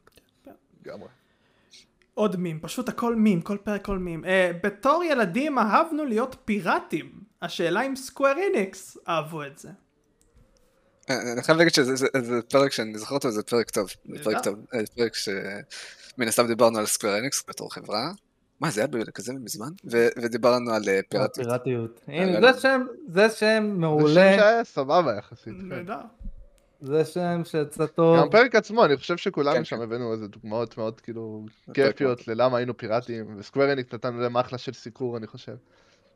[0.86, 1.08] לגמרי.
[2.14, 4.24] עוד מים, פשוט הכל מים, כל פרק כל מים.
[4.24, 7.10] אה, בתור ילדים אהבנו להיות פיראטים,
[7.42, 9.68] השאלה אם סקוואר איניקס אהבו את זה.
[11.10, 13.88] אה, אני חייב להגיד שזה זה- זה פרק שאני זוכר אותו, זה פרק טוב.
[14.04, 14.44] זה פרק.
[14.44, 14.54] טוב.
[14.74, 18.12] אה, פרק שמן הסתם דיברנו על סקוואר אניקס בתור חברה.
[18.60, 19.70] מה, זה היה כזה מזמן?
[19.92, 21.46] ו- ודיברנו על אה, פיראטיות.
[21.48, 22.00] פיראטיות.
[22.08, 22.52] לא, הנה, לא.
[22.52, 25.54] זה שם, זה שם זה שם מעולה, שהיה סבבה יחסית.
[25.60, 25.66] כן.
[25.68, 25.98] נהדר.
[26.80, 28.16] זה שם שיצא טוב.
[28.16, 29.82] גם הפרק עצמו, אני חושב כן, שכולנו שם כן.
[29.82, 34.72] הבאנו איזה דוגמאות מאוד כאילו כיפיות ללמה היינו פיראטים, וסקוואר אניקס נתנו להם אחלה של
[34.72, 35.56] סיקור, אני חושב.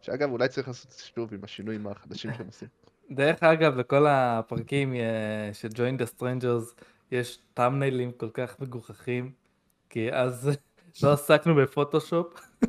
[0.01, 2.69] שאגב, אולי צריך לעשות שוב עם השינויים החדשים שהם עושים.
[3.11, 9.33] דרך אגב, לכל הפרקים אה, של Join the Strangers יש טאמניילים כל כך מגוחכים,
[9.91, 10.51] כי אז
[11.03, 12.27] לא עסקנו בפוטושופ.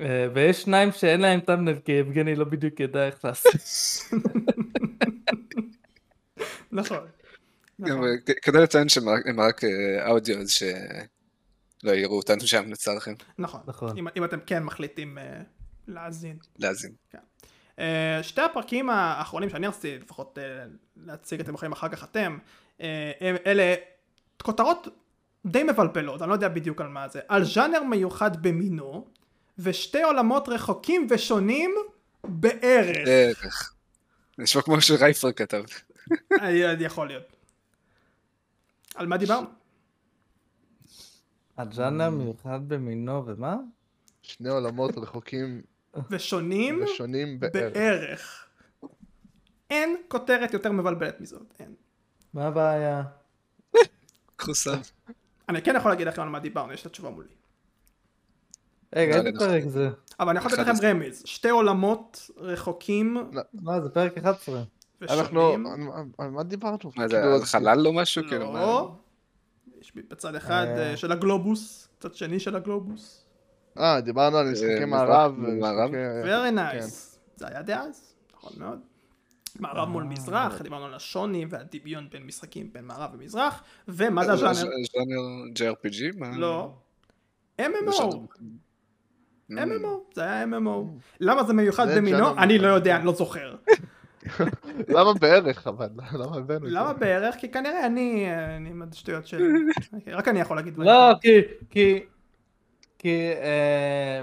[0.00, 3.52] אה, ויש שניים שאין להם טאמנייל, כי יבגני לא בדיוק ידע איך לעשות.
[6.74, 7.06] נכון.
[7.78, 8.04] נכון.
[8.04, 9.08] אה, כדאי לציין שהם
[9.40, 10.70] רק- אה, אודיו, אז שלא
[11.92, 13.60] יראו אותנו שם לצערכם, נכון.
[13.66, 13.98] נכון.
[14.16, 15.40] אם, אתם כן מחליטים אה,
[15.88, 16.36] להאזין.
[16.58, 16.92] להאזין.
[17.78, 20.38] אה, שתי הפרקים האחרונים שאני רציתי לפחות
[20.96, 22.38] להציג אתם יכולים אחר כך אתם,
[23.46, 23.74] אלה
[24.42, 24.88] כותרות
[25.46, 29.06] די מבלבלות, אני לא יודע בדיוק על מה זה, על ז'אנר מיוחד במינו,
[29.58, 31.74] ושתי עולמות רחוקים ושונים
[32.24, 32.96] בערך.
[33.06, 33.74] בערך.
[34.38, 35.62] נשמע כמו שרייפר כתב.
[36.80, 37.36] יכול להיות.
[38.94, 39.46] על מה דיברנו?
[41.58, 43.56] הג'אנר מיוחד במינו ומה?
[44.22, 45.62] שני עולמות רחוקים
[46.10, 47.74] ושונים ושונים בערך.
[47.74, 48.46] בערך.
[49.70, 51.74] אין כותרת יותר מבלבלת מזאת, אין.
[52.34, 53.02] מה הבעיה?
[54.52, 54.78] סם.
[55.48, 57.28] אני כן יכול להגיד לכם על מה דיברנו, יש את התשובה מולי.
[58.94, 59.38] רגע, איזה.
[59.38, 59.88] פרק זה?
[60.20, 63.16] אבל אני יכול לתת לכם רמז, שתי עולמות רחוקים
[63.52, 64.62] מה, זה פרק 11.
[65.10, 65.52] אנחנו.
[66.18, 66.76] על- מה דיברנו?
[66.96, 68.22] מה זה, כאילו, על חלל או משהו?
[68.28, 68.94] כאילו, מה- לא.
[69.80, 70.90] יש בצד אחד אה.
[70.90, 73.24] אה, של הגלובוס, צד שני של הגלובוס.
[73.78, 75.34] אה, דיברנו על משחקי מזרח מערב.
[75.38, 75.90] ומערב?
[75.92, 76.58] ומשחקי- very כן.
[76.78, 77.16] nice.
[77.36, 78.78] זה היה דאז, נכון מאוד.
[79.58, 84.34] מערב מול מזרח, דיברנו על השוני והדמיון בין משחקים בין מערב ומזרח, ומה זה אה,
[84.50, 84.70] הז'אנר?
[84.92, 86.24] ז'אנר JRPG?
[86.36, 86.72] לא.
[87.60, 87.92] MMO.
[89.50, 90.84] MMO, זה היה MMO.
[91.20, 92.38] למה זה מיוחד במינו?
[92.38, 92.66] אני לא.
[92.68, 93.54] יודע, אני לא זוכר.
[94.88, 95.88] למה בערך אבל?
[96.12, 96.76] למה הבאנו את זה?
[96.76, 97.34] למה בערך?
[97.34, 99.44] כי כנראה אני, אני עם השטויות שלי.
[100.12, 101.12] רק אני יכול להגיד לא.
[101.20, 102.04] כי, כי,
[102.98, 104.22] כי אה,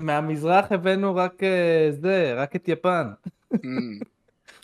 [0.00, 3.10] מהמזרח הבאנו רק אה, זה, רק את יפן.
[3.54, 3.98] אמ,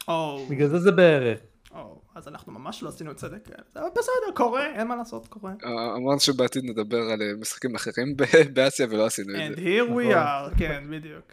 [0.08, 1.38] או, בגלל זה זה בערך.
[1.74, 3.48] או, אז אנחנו ממש לא עשינו צדק.
[3.76, 5.52] אבל בסדר, קורה, אין מה לעשות, קורה.
[5.64, 8.16] אה, אמרנו שבעתיד נדבר על משחקים אחרים
[8.54, 9.62] באסיה ולא עשינו את And זה.
[9.62, 10.52] here we נכון.
[10.52, 11.24] are, כן, בדיוק.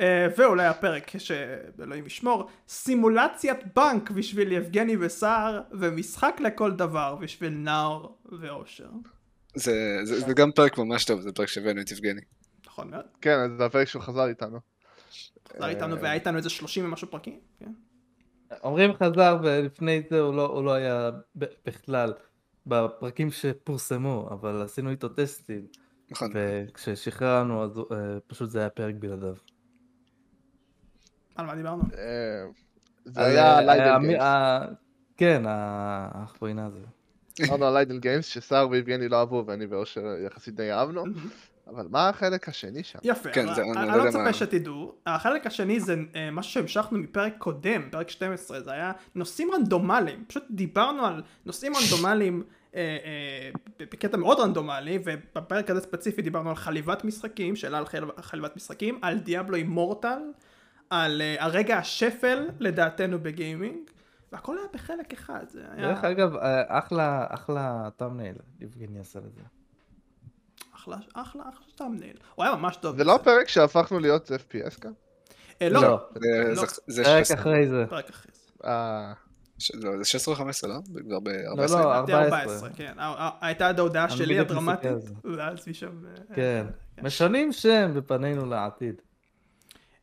[0.00, 8.18] אה, ואולי הפרק שאלוהים ישמור, סימולציית בנק בשביל יבגני וסער, ומשחק לכל דבר בשביל נאור
[8.40, 8.88] ואושר.
[9.54, 9.72] זה-
[10.04, 12.20] זה זה גם פרק ממש טוב, זה פרק שהבאנו את יבגני.
[12.66, 13.04] נכון מאוד.
[13.20, 14.58] כן, זה הפרק שהוא חזר איתנו.
[15.56, 17.40] חזר איתנו והיה איתנו איזה 30 ומשהו פרקים.
[17.60, 17.72] כן.
[18.64, 21.10] אומרים חזר ולפני זה הוא לא, הוא לא היה
[21.66, 22.12] בכלל
[22.66, 25.66] בפרקים שפורסמו, אבל עשינו איתו טסטים,
[26.10, 26.30] נכון.
[26.34, 29.34] וכששחררנו אז הוא- אה, פשוט זה היה פרק בלעדיו.
[31.36, 31.82] על מה דיברנו?
[31.98, 32.46] אה,
[33.04, 34.22] זה היה אה, ליידל המי- גיימס.
[34.22, 34.66] ה-
[35.16, 36.78] כן, האחרונה הזה.
[37.40, 41.04] דיברנו על idle games שסער ויבגני לא אהבו ואני ואושר יחסית די אהבנו.
[41.74, 42.98] אבל מה החלק השני שם?
[43.02, 44.94] יפה, כן, זה- אני אני לא לא מצפה מה- שתדעו.
[45.06, 50.24] החלק השני זה אה, משהו שהמשכנו מפרק קודם, פרק 12, זה היה נושאים רנדומליים.
[50.26, 52.42] פשוט דיברנו על נושאים רנדומליים
[52.74, 58.10] אה, אה, בקטע מאוד רנדומלי, ובפרק הזה ספציפי דיברנו על חליבת משחקים, שאלה על חל-
[58.20, 60.18] חליבת משחקים, על Diablo Immortal,
[60.90, 63.78] על אה, הרגע השפל לדעתנו בגיימינג,
[64.32, 65.44] והכל היה בחלק אחד.
[65.48, 69.40] זה היה דרך אגב, אה, אחלה, אחלה thumbnail, יבגני עשה לזה.
[70.74, 72.16] אחלה, אחלה, אחלה thumbnail.
[72.34, 72.96] הוא היה ממש טוב.
[72.96, 74.92] זה לא הפרק שהפכנו להיות FPS כאן?
[75.62, 76.08] אה, לא, לא.
[76.14, 76.54] זה- לא.
[76.54, 77.84] זה- זה פרק 16 אחרי זה.
[77.88, 78.50] פרק אחרי זה.
[78.64, 79.12] אה,
[79.74, 80.74] לא, זה 16 או 15, לא?
[81.04, 81.56] כבר ב-14.
[81.56, 82.70] לא, לא, לדעתי 14.
[82.76, 82.94] כן.
[83.40, 84.90] הייתה עד ההודעה שלי הדרמטית,
[85.36, 85.88] ואז משם...
[86.06, 86.66] אה, כן.
[86.96, 87.02] כן.
[87.06, 89.02] משנים שם ופנינו לעתיד.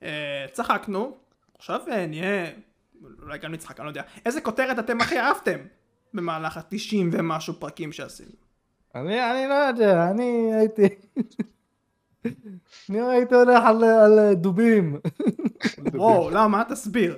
[0.03, 1.17] אה, צחקנו,
[1.57, 2.51] עכשיו אה, נהיה,
[3.21, 4.03] אולי גם נצחק, אני לא יודע.
[4.25, 5.59] איזה כותרת אתם הכי אהבתם
[6.13, 8.31] במהלך ה-90 ומשהו פרקים שעשינו?
[8.95, 10.87] אני, אני לא יודע, אני הייתי...
[12.89, 14.99] אני הייתי הולך על, על דובים.
[15.93, 16.63] וואו, למה?
[16.69, 17.17] תסביר.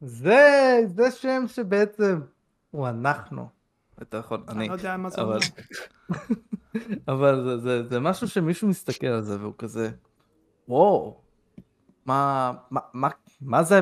[0.00, 2.20] זה, זה שם שבעצם
[2.70, 3.48] הוא אנחנו.
[4.00, 4.68] יותר נכון, אני אני.
[4.68, 5.38] לא יודע מה זה אבל-
[6.10, 6.18] אומר.
[7.08, 9.90] אבל זה, זה, זה משהו שמישהו מסתכל על זה והוא כזה,
[10.68, 11.20] וואו,
[12.06, 13.08] מה, מה, מה,
[13.40, 13.80] מה זה,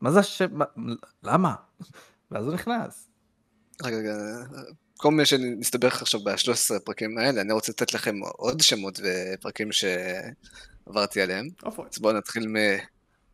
[0.00, 0.64] מה זה השם, מה,
[1.22, 1.54] למה?
[2.30, 3.08] ואז הוא נכנס.
[3.82, 4.14] רגע, רגע,
[4.96, 11.20] כל מי שנסתבך עכשיו ב-13 הפרקים האלה, אני רוצה לתת לכם עוד שמות ופרקים שעברתי
[11.22, 11.48] עליהם.
[11.92, 12.58] אז בואו נתחיל מה...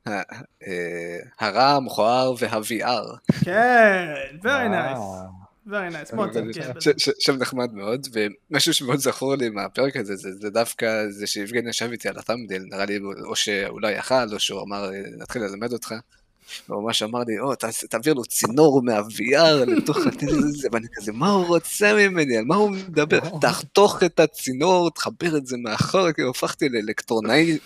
[0.06, 0.22] ה-
[0.66, 3.34] אה, הרע, המכוער וה-VR.
[3.44, 4.06] כן,
[4.42, 4.98] very nice,
[5.66, 6.14] very nice,
[6.98, 11.70] ש- שם נחמד מאוד, ומשהו שמאוד זכור לי מהפרק הזה, זה, זה דווקא זה שיבגני
[11.70, 15.72] ישב איתי על התמדיל, נראה לי או שהוא לא יכל, או שהוא אמר, נתחיל ללמד
[15.72, 15.94] אותך.
[16.66, 17.52] הוא ממש אמר לי, או,
[17.90, 22.36] תעביר לו צינור מה-VR לתוך הזה, ואני כזה, מה הוא רוצה ממני?
[22.36, 23.20] על מה הוא מדבר?
[23.40, 27.58] תחתוך את הצינור, תחבר את זה מאחור, כאילו הפכתי לאלקטרונאי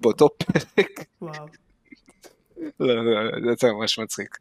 [0.00, 1.04] באותו פרק.
[1.22, 1.46] וואו.
[2.80, 4.38] לא, לא, זה יצא ממש מצחיק.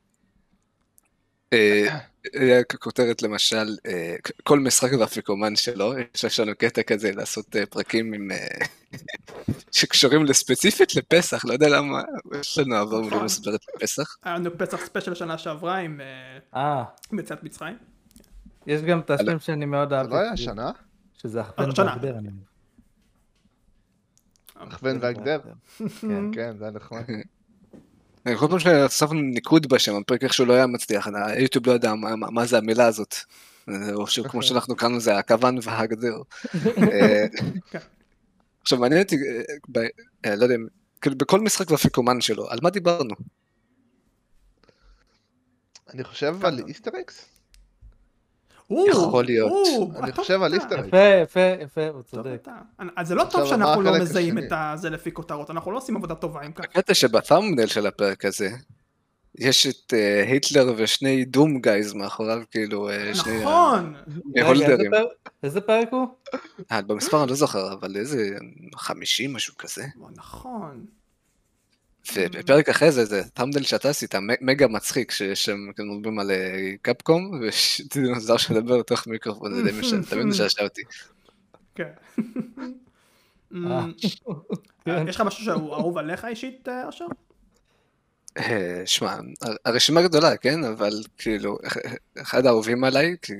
[2.36, 5.94] אה, כותרת למשל, אה, כל משחק והאפיקומן שלו,
[6.24, 8.30] יש לנו קטע כזה לעשות אה, פרקים עם...
[9.72, 12.02] שקשורים ספציפית לפסח, לא יודע למה,
[12.40, 13.20] יש לנו עבר נכון.
[13.20, 14.16] לא מסודרת לפסח.
[14.24, 16.00] היה לנו פסח ספיישל שנה שעברה עם
[17.20, 17.78] יציאת מצרים.
[18.68, 20.14] יש גם את השם שאני מאוד זה אהבתי.
[20.14, 20.72] לא היה שנה?
[21.14, 21.96] שזה הכוון שנה.
[22.02, 22.20] והגדר.
[24.56, 25.40] הכוון והגדר?
[26.02, 26.32] כן.
[26.34, 27.04] כן, זה היה נחמד.
[28.28, 32.46] אה, כל פעם שהוספנו ניקוד בשם, הפרק איכשהו לא היה מצליח, היוטיוב לא יודע מה-
[32.46, 33.16] זה המילה הזאת.
[33.70, 36.16] אה, או שכמו שאנחנו קראנו לזה הכוון והגדר.
[36.92, 37.26] אה,
[37.72, 37.80] כן.
[38.62, 39.16] עכשיו מעניין אותי,
[40.26, 40.56] אה, לא יודע,
[41.02, 43.14] כאילו בכל משחק והאפיקומן שלו, על מה דיברנו?
[45.94, 47.41] אני חושב על איסטר אקס?
[48.90, 49.52] יכול להיות.
[50.04, 50.54] אני חושב על.
[50.54, 50.86] איסטר.
[50.86, 52.48] יפה, יפה, יפה, הוא צודק.
[52.96, 54.38] אז זה לא טוב שאנחנו לא מזהים?
[54.38, 54.44] את
[54.76, 56.64] זה לפי כותרות, אנחנו לא עושים עבודה טובה עם כך.
[56.64, 58.50] הקטע שבתאמנל של הפרק הזה,
[59.40, 63.94] יש את אה, היטלר ושני דום גייז מאחוריו, כאילו, אה, שני נכון,
[64.46, 64.92] הולדרים.
[65.44, 66.08] איזה פרק- הוא?
[66.72, 68.30] אה, במספר אני לא זוכר, אבל איזה
[68.76, 69.84] 50, משהו כזה.
[70.16, 70.86] נכון.
[72.16, 77.40] ובפרק אחרי זה, זה תמדל שאתה עשית, מגה מצחיק, שם, כאילו מדברים על אה, קפקום,
[77.42, 80.82] ויש דינוזאור שמדבר לתוך מיקרופון, זה די משעשע, תמיד משעשע אותי.
[81.76, 81.90] כן.
[83.56, 83.86] אה,
[84.86, 85.06] כן.
[85.10, 87.06] יש לך משהו שהוא אהוב עליך אישית, אה, אשר?
[88.38, 89.12] אה, שמע,
[89.42, 90.64] הר- הרשימה גדולה, כן?
[90.64, 91.58] אבל כאילו,
[92.22, 93.34] אחד האהובים עליי, כי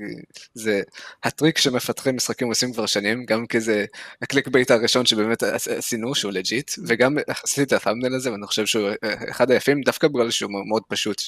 [0.54, 0.82] זה
[1.24, 3.84] הטריק שמפתחי משחקים עושים כבר שנים, גם כי זה
[4.22, 8.46] ה clickbait הראשון שבאמת עש- עשינו, שהוא legit, וגם עשיתי את ה thumbnail הזה, ואני
[8.46, 11.22] חושב שהוא אה, אחד היפים, דווקא בגלל שהוא מאוד פשוט,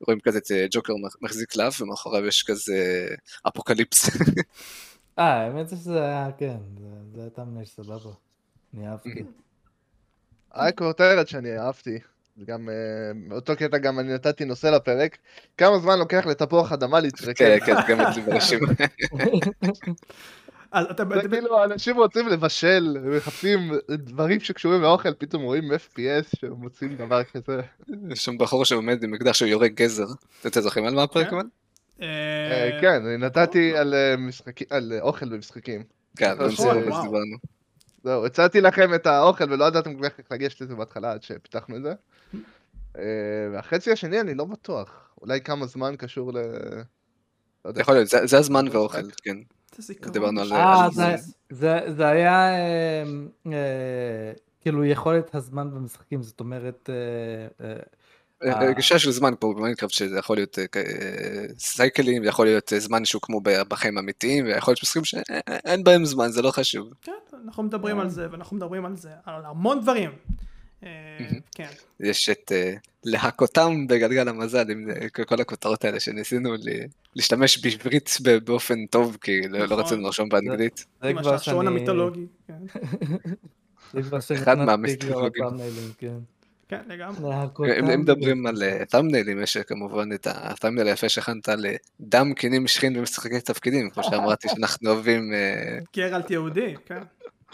[0.00, 3.08] רואים כזה את אה, ג'וקר מחזיק לוגו, ומאחוריו יש כזה
[3.48, 4.10] אפוקליפס.
[5.18, 6.56] אה, האמת זה שזה היה, כן,
[7.14, 8.10] זה- היה תמנה סבבה.
[8.74, 9.22] אני אהבתי.
[10.52, 11.98] היה כותרת שאני אהבתי.
[12.40, 12.74] וגם אה,
[13.28, 15.18] באותו קטע גם אני נתתי נושא לפרק.
[15.56, 17.58] כמה זמן לוקח לתפוח אדמה להתרקד?
[17.58, 18.68] כן, כן, גם אצלי ברשימה.
[21.22, 27.60] זה כאילו אנשים רוצים לבשל, מחפשים דברים שקשורים לאוכל, פתאום רואים FPS שמוצאים דבר כזה.
[28.10, 30.06] יש שם בחור שעומד עם אקדח שהוא יורק גזר.
[30.46, 31.30] אתם זוכרים על מה הפרק?
[31.30, 31.36] כן.
[31.36, 31.46] אבל?
[32.02, 35.82] אה, אה, כן, אני נתתי על משחקים, על אוכל במשחקים.
[36.16, 37.02] כן, נכון, בנושא הזה וואו.
[37.02, 37.57] דיברנו.
[38.08, 41.76] זהו, הצעתי לכם את האוכל ולא ידעתם כל כך איך לגשת לזה בהתחלה עד שפיתחנו
[41.76, 41.92] את זה.
[42.98, 43.02] אה,
[43.52, 45.10] והחצי השני אני לא בטוח.
[45.22, 46.36] אולי כמה זמן קשור ל...
[47.64, 47.80] לא.
[47.80, 49.20] יכול להיות, זה- הזמן והאוכל, משחק.
[49.24, 49.36] כן.
[50.12, 51.16] דיברנו על- אה, זה- זה.
[51.50, 53.02] זה זה היה אה,
[53.46, 56.90] אה, כאילו יכולת הזמן במשחקים, זאת אומרת,
[58.42, 58.72] אה, אה.
[58.72, 60.64] גישה של זמן פה במיינקראפט שזה יכול להיות אה,
[61.58, 66.30] סייקלים, יכול להיות זמן שהוא כמו ב- בחיים אמיתיים, ויכול להיות משחקים שאין בהם זמן,
[66.30, 66.92] זה לא חשוב.
[67.02, 67.12] כן,
[67.44, 70.10] אנחנו מדברים על זה, ואנחנו מדברים על זה, על המון דברים.
[71.54, 71.68] כן.
[72.00, 72.52] יש את
[73.04, 74.88] להכותם בגלגל המזל, עם
[75.26, 76.54] כל הכותרות האלה שניסינו
[77.14, 79.80] להשתמש בעברית באופן טוב, כי לא לא נכון.
[79.80, 80.86] רצינו לרשום באנגלית.
[81.02, 81.66] זה עם כבר שאני...
[81.66, 82.26] המיתולוגי.
[82.46, 82.54] כן.
[83.92, 85.92] זה כבר אחד לתאמניילים,
[86.68, 86.80] כן.
[86.88, 87.34] לגמרי.
[87.34, 88.00] אם טאמניילים.
[88.00, 88.56] מדברים על
[88.88, 94.48] תאמניילים, יש אה, כמובן את התאמנייל היפה שהכנת לדם קינים שכין במשחקי תפקידים, כמו שאמרתי
[94.54, 97.02] שאנחנו אוהבים אה, גרלט יהודי, כן.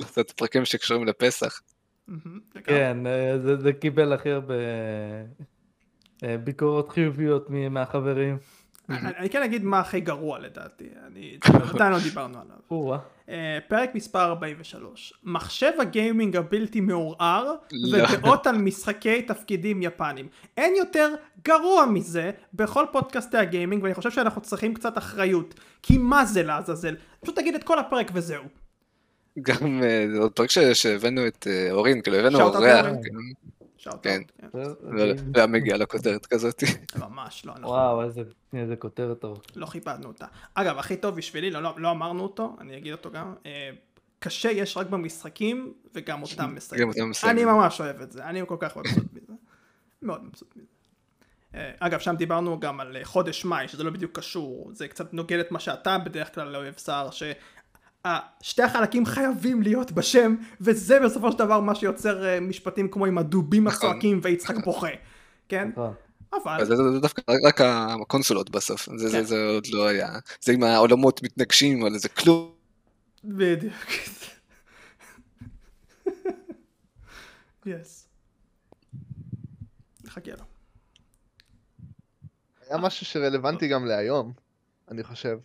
[0.01, 1.61] לעשות פרקים שקשורים לפסח.
[2.65, 4.55] כן, אה, זה- קיבל הכי הרבה
[6.25, 8.37] אה, ביקורות חיוביות מהחברים.
[8.89, 11.39] אני אני כן אגיד מה הכי גרוע לדעתי, אני
[11.75, 12.57] עדיין לא דיברנו עליו.
[13.29, 17.99] אה, פרק מספר 43, מחשב הגיימינג הבלתי מעורער לא.
[18.09, 20.29] ודעות על משחקי תפקידים יפנים.
[20.57, 21.15] אין יותר
[21.45, 25.55] גרוע מזה בכל פודקאסטי הגיימינג ואני חושב שאנחנו צריכים קצת אחריות.
[25.83, 26.97] כי מה זה לעזאזל?
[27.21, 28.45] פשוט תגיד את כל הפרק וזהו.
[29.43, 32.87] גם אה, עוד פרק שהבאנו את אה, אורין, כאילו הבאנו אורח,
[34.03, 34.23] כן.
[34.39, 34.49] כן.
[34.53, 36.63] לא לא היה מגיע לכותרת כזאת.
[36.97, 38.03] ממש לא, אנחנו וואו,
[38.55, 39.43] איזה כותרת ארוכה.
[39.57, 40.27] לא כיבדנו אותה.
[40.55, 43.71] אגב, הכי טוב בשבילי, לא, לא, אמרנו אותו, אני אגיד אותו גם, אה,
[44.19, 46.91] קשה יש רק במשחקים, וגם אותם מסיימים.
[47.25, 49.33] אני ממש אוהב את זה, אני כל כך מבסוט מזה.
[50.03, 50.67] מאוד מבסוט מזה.
[51.55, 55.15] אה, אגב, שם דיברנו גם על אה, חודש מאי, שזה לא בדיוק קשור, זה קצת
[55.15, 57.11] נוגד את מה שאתה בדרך כלל לא אוהב סער,
[58.43, 63.19] ששתי החלקים חייבים להיות בשם, וזה בסופו של דבר מה שיוצר אה, משפטים כמו עם
[63.19, 63.89] הדובים נכון.
[63.91, 64.89] הצועקים ויצחק בוכה,
[65.49, 65.69] כן?
[65.73, 65.95] נכון.
[66.45, 66.65] אבל...
[66.65, 69.25] זה דווקא רק הקונסולות בסוף, זה- זה כן.
[69.25, 70.09] זה עוד לא היה.
[70.41, 72.51] זה עם העולמות מתנגשים, אבל זה כלום.
[73.25, 73.75] בדיוק.
[77.67, 78.09] yes.
[80.05, 80.45] נחכה לו.
[82.69, 84.33] היה משהו שרלוונטי גם להיום,
[84.91, 85.39] אני חושב.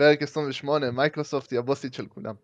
[0.00, 2.34] פרק 28, מייקרוסופט היא הבוסית של כולם.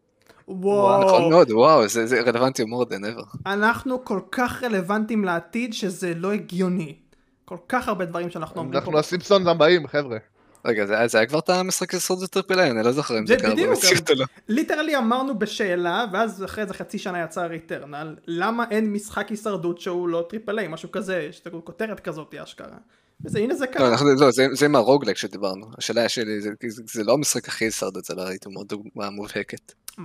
[0.49, 3.39] נכון וואו, מאוד, וואו, זה זה רלוונטי more than ever.
[3.47, 6.97] אנחנו כל כך רלוונטיים לעתיד שזה לא הגיוני.
[7.45, 8.99] כל כך הרבה דברים שאנחנו אומרים אנחנו.
[8.99, 10.19] הסימפסונס הבאים, חבר'ה.
[10.65, 13.27] רגע, זה היה- זה היה כבר את המשחק הישרדות triple A, אני לא זוכר אם
[13.27, 14.25] זה זה קרה במציאות או לא.
[14.49, 20.09] literally אמרנו בשאלה, ואז אחרי איזה חצי שנה יצא Returnal, למה אין משחק הישרדות שהוא
[20.09, 22.77] לא triple A, משהו כזה, יש את כותרת כזאת אשכרה.
[23.25, 23.89] וזה, הנה זה לא, ככה.
[23.89, 25.67] אנחנו- לא, זה- זה עם ה roguelike שדיברנו.
[25.79, 29.73] השאלה שלי, זה- זה זה לא המשחק הכי הישרדות, זה לא הייתי אומר דוגמה מובהקת.
[29.91, 30.03] Mm.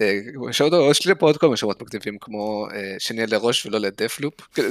[0.00, 0.18] אה,
[0.90, 4.34] יש לי פה עוד כל מיני שמות מגניבים כמו אה, שנהיה לראש ולא לדפלופ.
[4.40, 4.68] כאילו,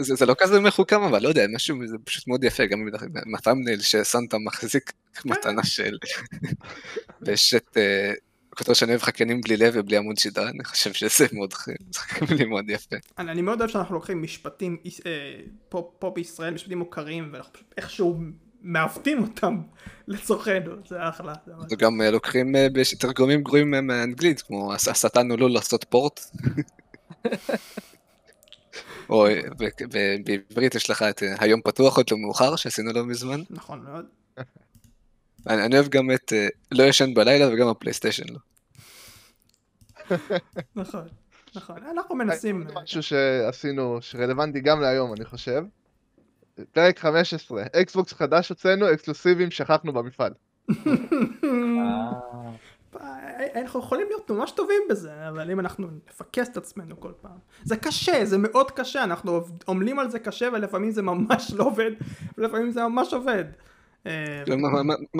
[0.00, 2.78] זה לא כזה מחוכם אבל לא יודע משהו זה פשוט מאוד יפה גם
[3.26, 4.92] מהתאמנייל שסנטה מחזיק
[5.24, 5.98] מתנה של.
[7.22, 7.76] ויש את
[8.56, 11.54] אה, כותרת שאני אוהב חקיינים בלי לב ובלי עמוד שדרה אני חושב שזה מאוד
[12.30, 12.96] מילים מאוד יפה.
[13.18, 14.76] אני, מאוד אוהב שאנחנו לוקחים משפטים
[15.06, 15.10] אה,
[15.68, 18.18] פה, פה בישראל, משפטים מוכרים, ואנחנו פשוט איכשהו
[18.62, 19.56] מעוותים אותם
[20.08, 21.34] לצורכנו, זה אחלה.
[21.46, 22.66] זה ממש- וגם אה, לוקחים אה,
[22.98, 26.20] תרגומים גרועים אה, מאנגלית כמו "הס- השטן עלול לעשות פורט.
[29.10, 29.40] או אה,
[30.24, 33.40] בעברית יש לך את אה, היום פתוח עוד לא מאוחר שעשינו לא מזמן.
[33.50, 34.06] נכון מאוד.
[35.48, 38.38] אני אני אוהב גם את אה, לא ישן בלילה וגם הפלייסטיישן לא.
[40.76, 41.04] נכון,
[41.56, 41.76] נכון.
[41.90, 42.66] אנחנו מנסים...
[42.66, 45.62] עוד משהו שעשינו, שרלוונטי גם להיום, אני חושב.
[46.72, 50.32] פרק 15, אקסבוקס חדש הוצאנו, אקסקלוסיבים שכחנו במפעל.
[53.00, 57.38] אה, אנחנו יכולים להיות ממש טובים בזה, אבל אם אנחנו נפקס את עצמנו כל פעם.
[57.64, 61.90] זה קשה, זה מאוד קשה, אנחנו עמלים על זה קשה ולפעמים זה ממש לא עובד,
[62.38, 63.44] ולפעמים זה ממש עובד.
[64.06, 64.58] אה, כאילו,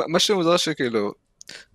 [0.09, 1.15] מה- שמוזר שכאילו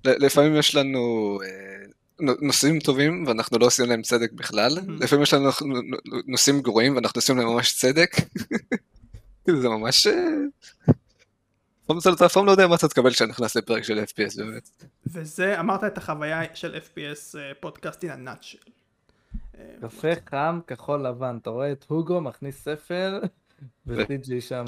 [0.05, 1.85] ל- לפעמים יש לנו אה,
[2.19, 4.77] נו- נושאים טובים ואנחנו לא עושים להם צדק בכלל.
[4.99, 8.11] לפעמים יש לנו נו- נו- נושאים גרועים ואנחנו עושים להם ממש צדק.
[9.45, 10.07] כאילו, זה ממש.
[12.13, 14.69] אתה אף פעם לא יודע מה אתה תקבל כשאתה נכנס לפרק של FPS באמת.
[15.07, 18.69] וזה, אמרת את החוויה של FPS אה, פודקאסט in a nutshell.
[19.81, 23.19] קפה חם, כחול לבן, אתה רואה את הוגו מכניס ספל,
[23.87, 24.65] וטי.ג'י שם.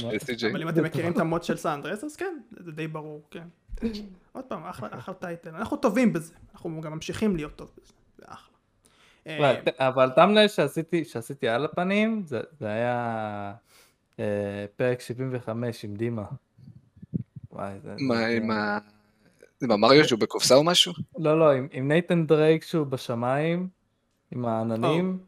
[0.51, 3.47] אבל אם אתם מכירים את המוד של סאנדרס, אז כן, זה די ברור, כן.
[4.31, 5.55] עוד פעם, אחלה title.
[5.55, 8.53] אנחנו טובים בזה, אנחנו גם ממשיכים להיות טוב בזה, זה אחלה.
[9.27, 13.53] אה, אבל thumbnail שעשיתי, שעשיתי על הפנים, זה, זה היה
[14.19, 16.23] אה, פרק 75 עם דימה.
[17.51, 17.95] וואי, זה...
[17.99, 18.77] מה זה- עם ה...
[19.59, 20.93] זה מה, מריו שהוא בקופסה או משהו?
[21.17, 23.67] לא, לא, עם נייתן דרייק שהוא בשמיים,
[24.31, 25.19] עם העננים,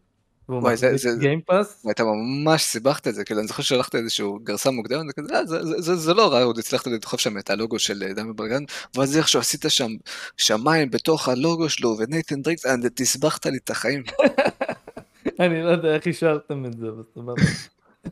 [0.49, 1.86] וואי, זה- זה- Game Pass.
[1.85, 5.81] ואתה ממש סיבכת את זה, כאילו אני זוכר ששלחת איזשהו גרסה מוקדמת, "אה, זה- זה-
[5.81, 8.63] זה- זה לא רע, עוד הצלחת לדחוף שם את הלוגו של אה, דמי ברגן,
[8.95, 9.91] ואז איכשהו עשית שם
[10.37, 14.03] שמיים בתוך הלוגו שלו, ונייתן דריקס, אה, תסבכת לי את החיים.
[15.39, 17.33] אני לא יודע איך אישרתם את זה, אבל סבבה.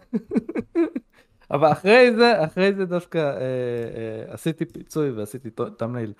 [1.51, 6.13] אבל אחרי זה, אחרי זה דווקא אה, אה, עשיתי פיצוי ועשיתי תמליל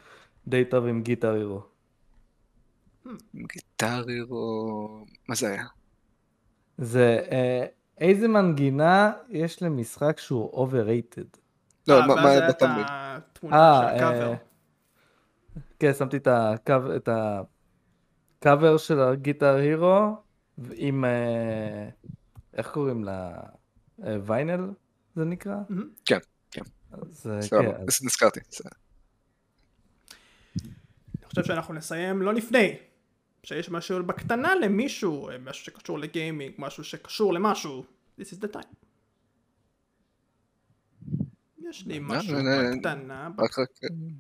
[0.48, 1.62] די טוב עם גיטר הירו.
[3.36, 5.06] גיטרי או...
[5.30, 5.64] מה זה היה?
[6.78, 7.66] זה אה,
[7.98, 11.38] איזה מנגינה יש למשחק שהוא overrated.
[11.88, 12.86] לא, אה, מה מה היה בתמליל?
[12.88, 14.30] התמונה אה, של קאבר.
[14.32, 14.36] אה,
[15.80, 17.10] כן, שמתי את הקו- את
[18.40, 20.16] הקאבר של הגיטר הירו
[20.74, 21.90] עם, אה,
[22.54, 23.32] איך קוראים לה?
[24.06, 24.70] אה, ויינל
[25.16, 25.56] זה נקרא?
[25.70, 25.90] מהמם.
[26.06, 26.18] כן,
[26.52, 26.62] כן.
[26.92, 27.72] אז אה, כן,
[28.06, 28.40] נזכרתי.
[28.50, 28.70] זה-
[30.56, 32.78] אני חושב שאנחנו נסיים לא לפני.
[33.44, 37.84] שיש משהו בקטנה למישהו, אה, משהו שקשור לגיימינג, משהו שקשור למשהו,
[38.20, 38.76] this is the time.
[41.70, 43.30] יש לי משהו אה, אה, בקטנה.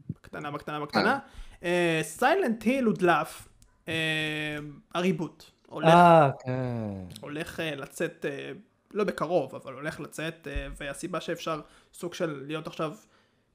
[0.09, 1.19] בקטנה, בקטנה, בקטנה.
[2.03, 3.47] Silent Hill הודלף,
[3.88, 4.57] אה,
[4.93, 5.43] ה reboot.
[5.67, 6.51] הולך אה, כן.
[7.21, 8.51] הולך אה, לצאת, אה,
[8.93, 11.61] לא בקרוב, אבל הולך לצאת, אה, והסיבה שאפשר
[11.93, 12.93] סוג של להיות עכשיו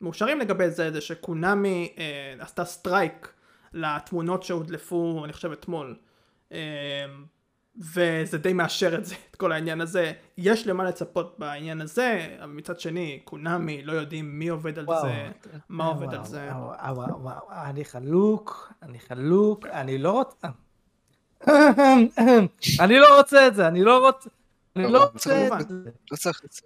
[0.01, 3.33] מאושרים לגבי זה, זה שקונאמי אה, עשתה strike
[3.73, 5.97] לתמונות שהודלפו, אני חושב אתמול,
[6.53, 6.59] אה,
[7.79, 10.12] וזה די מאשר את זה, את כל העניין הזה.
[10.39, 15.03] יש למה לצפות בעניין הזה, אבל מצד שני, קונאמי לא יודעים מי עובד על וואו,
[15.03, 15.31] זה,
[15.69, 16.51] מה וואו, עובד על וואו, זה.
[16.53, 20.49] וואו, וואו, וואו, אני חלוק, אני חלוק, אני לא רוצה...
[22.81, 24.31] אני לא רוצה את זה, אני לא רוצה...
[24.77, 25.69] אני לא רוצה את.
[25.69, 25.91] זה.
[26.11, 26.61] לא צריך את זה.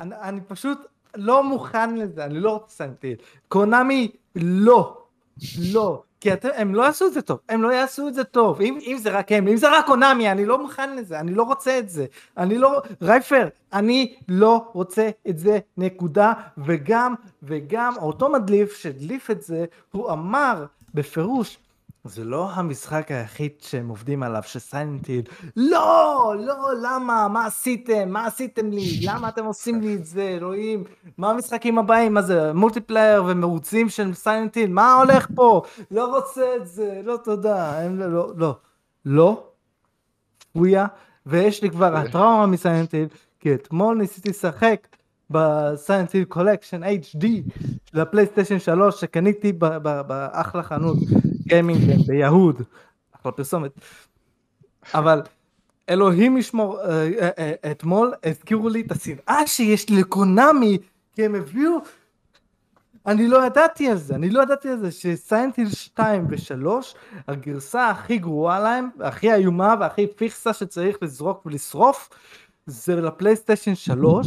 [0.00, 0.78] אני, אני פשוט
[1.14, 3.16] לא מוכן לזה, אני לא רוצה סנטיל.
[3.48, 5.03] קונאמי, לא.
[5.72, 6.02] לא.
[6.20, 8.60] כי אתם, הם לא יעשו את זה טוב, הם לא יעשו את זה טוב.
[8.60, 11.42] אם, אם זה רק הם, אם זה רק קונאמי, אני לא מוכן לזה, אני לא
[11.42, 12.06] רוצה את זה.
[12.36, 12.82] אני לא...
[13.02, 16.32] רייפר, אני לא רוצה את זה, נקודה.
[16.58, 20.64] וגם, וגם, אותו מדליף שהדליף את זה, הוא אמר
[20.94, 21.58] בפירוש,
[22.04, 25.22] זה לא המשחק היחיד שהם עובדים עליו, שסיינטיל,
[25.56, 30.84] לא, לא, למה, מה עשיתם, מה עשיתם לי, למה אתם עושים לי את זה, אלוהים,
[31.18, 36.56] מה המשחקים הבאים, מה זה, multiplayer ומרוצים של Silent Hill, מה הולך פה, לא רוצה
[36.56, 38.56] את זה, לא תודה, הם לא, לא, לא,
[39.04, 39.46] לא,
[40.52, 40.86] פויה,
[41.26, 43.06] ויש לי כבר הטראומה מ Silent Hill,
[43.40, 44.86] כי אתמול ניסיתי לשחק
[45.30, 47.26] ב Silent Hill collection HD
[47.90, 50.96] של הפלייסטיישן 3 שקניתי באחלה חנות
[51.46, 52.62] גיימינג ביהוד,
[53.12, 53.72] אחלה פרסומת,
[54.94, 55.22] אבל
[55.88, 60.78] אלוהים ישמור, אה, אה, אה, אתמול הזכירו לי את השנאה שיש לי לקונאמי,
[61.14, 61.78] כי הם הביאו,
[63.06, 66.66] אני לא ידעתי על זה, אני לא ידעתי על זה שסיינטיל 2 ו-3,
[67.28, 72.10] הגרסה הכי גרועה להם, הכי איומה והכי פיכסה שצריך לזרוק ולשרוף,
[72.66, 74.26] זה לפלייסטיישן 3,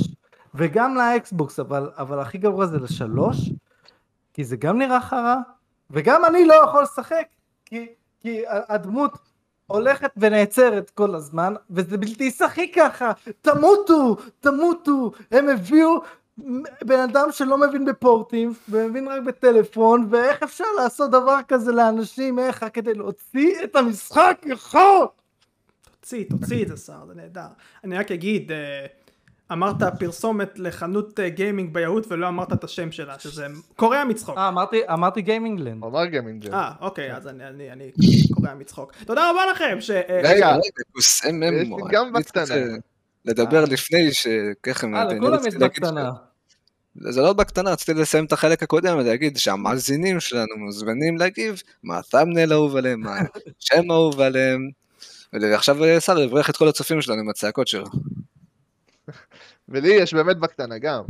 [0.56, 3.38] וגם לאקסבוקס, אבל, אבל הכי גרוע זה לשלוש,
[4.34, 5.36] כי זה גם נראה חרא,
[5.92, 7.28] וגם אני לא יכול לשחק,
[7.66, 7.88] כי,
[8.20, 9.12] כי הדמות
[9.68, 13.12] הולכת ונעצרת כל הזמן, וזה בלתי שחי ככה,
[13.42, 16.02] תמותו, תמותו, הם הביאו
[16.84, 22.66] בן אדם שלא מבין בפורטים, ומבין רק בטלפון, ואיך אפשר לעשות דבר כזה לאנשים, איך,
[22.74, 25.08] כדי להוציא את המשחק יכול?
[25.84, 27.48] תוציא, תוציא את זה אשר, זה נהדר.
[27.84, 28.86] אני רק אגיד, אה,
[29.52, 34.38] אמרת פרסומת לחנות אה, גיימינג ביהוד ולא אמרת את השם שלה, שזה קורע מצחוק.
[34.38, 35.84] אה, אמרתי, אמרתי גיימינגלנד.
[35.84, 36.48] אמר גיימינג.
[36.54, 37.92] אה, אוקיי, אז אני, אני, אני
[38.34, 38.94] קורע מצחוק.
[39.06, 39.92] תודה רבה לכם, ש...
[39.92, 41.92] אה, רגע, רגע, כוס יש לי MM.
[41.92, 42.56] גם בקטנה.
[42.56, 42.66] אה,
[43.26, 44.88] לדבר לפני שככה...
[44.88, 46.12] אה, לכולם יש בקטנה.
[47.00, 52.52] זה לא בקטנה, רציתי לסיים את החלק הקודם ולהגיד שהמאזינים שלנו מוזמנים להגיב מה התאמנל
[52.52, 53.18] האהוב עליהם, מה
[53.60, 54.70] השם האהוב עליהם.
[55.34, 57.86] ועכשיו אה, סל יברך את כל הצופים שלנו עם הצעקות שלו.
[59.70, 61.04] ולי יש באמת בקטנה גם.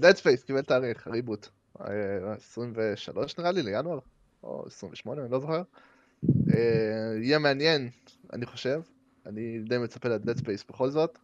[0.00, 1.48] Dead Space קיבל תאריך, ריבוט.
[1.80, 3.98] אה, 23 נראה לי, לינואר,
[4.42, 5.62] או 28, אני לא זוכר.
[6.54, 7.90] אה, יהיה מעניין,
[8.32, 8.80] אני חושב.
[9.26, 11.18] אני די מצפה ל-Dead Space בכל זאת.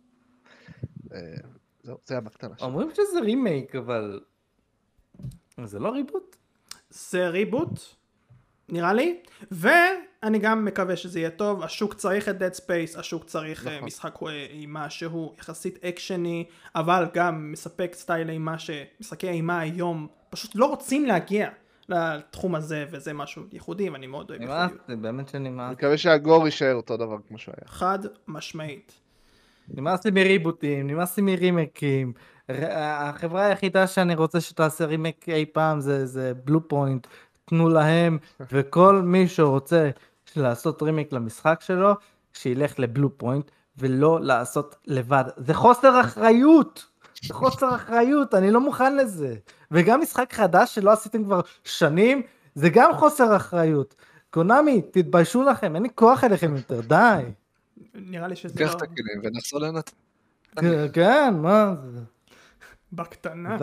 [1.12, 1.18] אה,
[1.82, 2.66] זהו, זה היה בקטנה שלי.
[2.66, 4.20] אומרים שזה רימייק, אבל...
[5.64, 6.36] זה לא ריבוט?
[6.90, 7.80] זה ריבוט,
[8.68, 9.22] נראה לי,
[10.22, 13.86] ואני גם מקווה שזה יהיה טוב, השוק צריך את Dead Space, השוק צריך אה, נכון.
[13.86, 16.44] משחק אה, אימה שהוא יחסית אקשני,
[16.74, 21.48] אבל גם מספק סטייל אימה שמשחקי אימה היום פשוט לא רוצים להגיע
[21.88, 24.88] לתחום הזה, וזה משהו ייחודי, ואני מאוד אוהב נמאס, ייחודיות.
[24.88, 25.72] לי, באמת אני שנמאס.
[25.72, 27.68] מקווה שהגור יישאר אותו דבר כמו שהוא היה.
[27.68, 27.98] חד
[28.28, 28.92] משמעית.
[29.68, 32.12] נמאס לי מריבוטים, נמאס לי מרימקים.
[32.50, 37.06] ר- החברה היחידה שאני רוצה שתעשה רימק אי פעם זה, זה Bluepoint.
[37.44, 38.18] תנו להם,
[38.52, 39.90] וכל מי שרוצה
[40.36, 41.94] לעשות רימק למשחק שלו,
[42.32, 45.24] שילך ל Bluepoint, ולא לעשות לבד.
[45.36, 46.86] זה חוסר אחריות!
[47.26, 49.34] זה חוסר אחריות, אני לא מוכן לזה.
[49.70, 52.22] וגם משחק חדש שלא עשיתם כבר שנים,
[52.54, 53.94] זה גם חוסר אחריות.
[54.30, 57.22] קונאמי, תתביישו לכם, אין לי כוח אליכם יותר, די.
[57.94, 59.90] נראה לי שזה קח לא את הכלים ונחזור לענות.
[60.56, 62.00] כן, כן, מה זה?
[62.92, 63.56] בקטנה.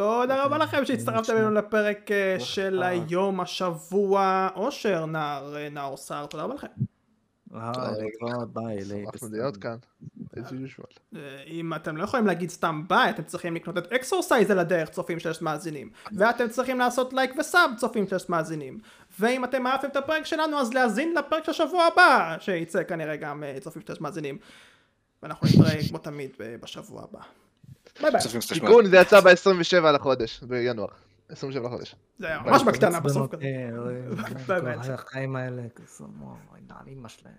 [0.00, 6.26] תודה רבה לכם שהצטרפתם אלינו לפרק אה, של היום, השבוע, אושר, נער, אה, נאור סער,
[6.26, 6.66] תודה רבה לכם.
[11.16, 14.88] אה, אם אתם לא יכולים להגיד סתם ביי, אתם צריכים לקנות את אקסורסייז על הדרך,
[14.88, 15.90] צופים שיש מאזינים.
[16.12, 18.78] ואתם צריכים לעשות לייק ו sub, צופים שיש מאזינים.
[19.20, 23.44] ואם אתם אהבתם את הפרק שלנו, אז להאזין לפרק של השבוע הבא, שייצא כנראה גם
[23.60, 24.38] צופים שיש מאזינים.
[25.22, 26.30] ואנחנו נתראה כמו תמיד
[26.60, 27.20] בשבוע הבא.
[28.52, 30.88] תיקון, זה יצא ב-27 לחודש, בינואר.
[31.28, 31.94] 27 לחודש.
[32.18, 34.92] זה היה ממש בקטנה בסוף כל ביי.
[34.92, 36.04] החיים האלה, כזה,
[36.68, 37.34] נעלים אמא שלהם.